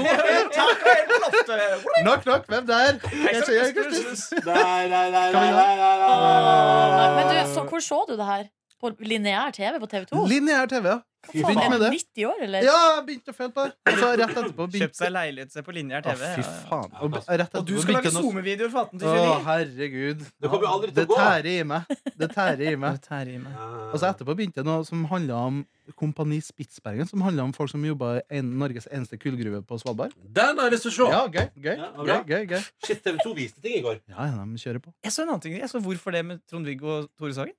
[0.53, 1.57] takk og helt på loftet.
[2.03, 2.91] Knock, knock, hvem der?
[3.01, 3.99] Keiser Keiser Augustus.
[3.99, 4.45] Augustus.
[4.45, 7.09] Nei, nei, nei, Kan nei, nei, nei, nei, nei, nei.
[7.17, 8.45] Men du, så, hvor så du det her?
[8.83, 10.27] På lineær TV på TV2?
[10.27, 10.99] Lineær TV, ja.
[11.23, 11.89] Faen, Begynte er med det.
[11.95, 12.65] 90 år, eller?
[12.67, 13.71] Ja, jeg begynte å føle på det.
[13.87, 16.23] Og så rett etterpå Kjøpt seg leilighet se på lineær Å, TV.
[16.33, 16.57] fy ja, ja.
[16.67, 16.89] faen.
[16.99, 20.25] Og rett etterpå Og du skal lage begynte SoMe-videoer for 18 til Å, herregud.
[20.43, 21.19] Det kommer jo aldri til Det å gå.
[21.21, 21.93] tærer i meg.
[22.19, 22.99] Det tærer i meg.
[23.07, 23.55] Tærer i meg.
[23.87, 25.63] Og så etterpå begynte det noe som handla om
[26.03, 30.11] Kompani Spitsbergen, som handla om folk som jobba i en, Norges eneste kullgruve på Svalbard.
[30.27, 31.09] Den har jeg lyst til å se.
[31.15, 32.21] Ja, gøy, gøy, Ja, gøy, bra.
[32.27, 32.69] gøy, gøy.
[32.83, 34.03] Shit, TV2 viste ting i går.
[34.11, 34.91] Ja, ja, de kjører på.
[35.07, 35.55] Jeg så en annen ting.
[35.59, 37.55] Jeg så Hvorfor det med Trond-Viggo og Tore Sagen.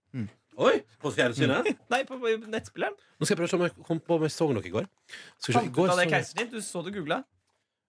[0.54, 1.66] Oi, på fjernsynet.
[1.90, 2.94] Nei, på, på nettspilleren.
[3.18, 4.70] Nå skal jeg prøve å se om jeg kom på om jeg så noe i
[4.74, 4.84] går.
[5.38, 6.50] Skal vi se, i Fant går av det så- keiseren din.
[6.54, 7.22] Du så du googla.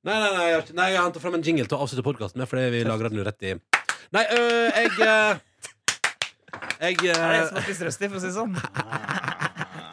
[0.05, 2.05] Nei, nei, nei, jeg, har ikke- nei, jeg har fram en jingle til å avslutte
[2.05, 3.53] podkasten med, fordi vi lagra den jo rett i
[4.13, 5.39] Nei, øh, jeg øh,
[6.79, 8.53] Jeg Det er det en som har spist røsti, for å si det sånn.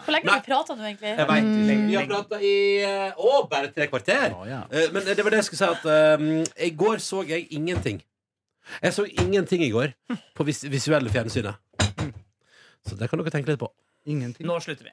[0.03, 1.13] Hvor lenge har vi prata nå, egentlig?
[1.17, 1.77] Jeg vet ikke.
[1.89, 4.35] Vi har prata i eh, Å, bare tre kvarter!
[4.71, 8.03] Eh, Men det var det jeg skulle si at eh, I går så jeg ingenting.
[8.83, 9.95] Jeg så ingenting i går
[10.39, 11.59] på vis visuelle fjernsynet.
[12.89, 13.71] Så det kan dere tenke litt på.
[14.11, 14.47] Ingenting.
[14.47, 14.93] Nå slutter vi.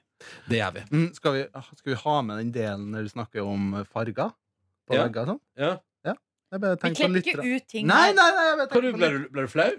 [0.49, 0.81] Det gjør vi.
[0.93, 1.43] Mm, skal, vi
[1.79, 4.33] skal vi ha med den delen når du snakker om farger?
[4.89, 5.05] På Ja.
[5.07, 5.39] vegger sånn?
[5.57, 5.77] Ja.
[6.49, 8.81] Jeg bare Vi tenker på klipper ikke ut ting Nei, nei, nei, jeg bare Hva,
[8.81, 9.69] du, ble, du, ble du flau?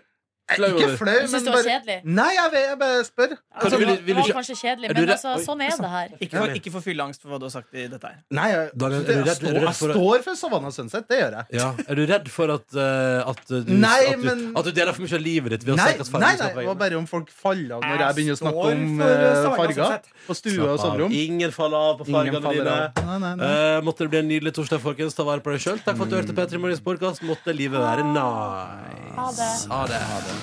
[0.51, 1.97] Flau Ikke flau, men det var bare kjedelig.
[2.11, 3.33] Nei, jeg, vet, jeg bare spør.
[3.39, 5.77] Altså, Kan du- vil- det vil du var kanskje kjedelig, du men altså, sånn er
[5.79, 6.09] det her.
[6.27, 8.17] Ikke for, ikke for fylleangst for hva du har sagt i dette her.
[8.35, 11.37] Nei, jeg, Daniel, er du jeg, redd- står, jeg står for Savannah Sunset, det gjør
[11.39, 11.47] jeg.
[11.61, 11.69] Ja.
[11.87, 14.93] Er du redd for at, uh, at, du, Nei, at, du, men- at du deler
[14.93, 17.31] for mye av livet ditt ved å Nei, nei, nei, det var bare om folk
[17.31, 21.13] faller av når jeg begynner å snakke om eh, farger på stue og soverom.
[21.15, 22.67] Ingen faller av på fargene dine.
[22.67, 23.05] av.
[23.07, 23.47] Nei, nei, nei.
[23.47, 25.15] Eh, måtte det bli en nydelig torsdag, folkens.
[25.15, 25.79] Ta vare på deg sjøl.
[25.85, 27.23] Takk for at du hørte P3 Morgens podkast.
[27.23, 29.07] Måtte livet være nice.
[29.15, 29.53] Ha det.
[29.71, 30.40] Ha det.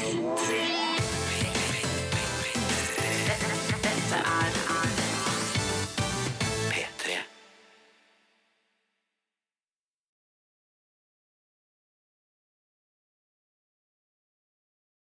[0.00, 0.69] P3.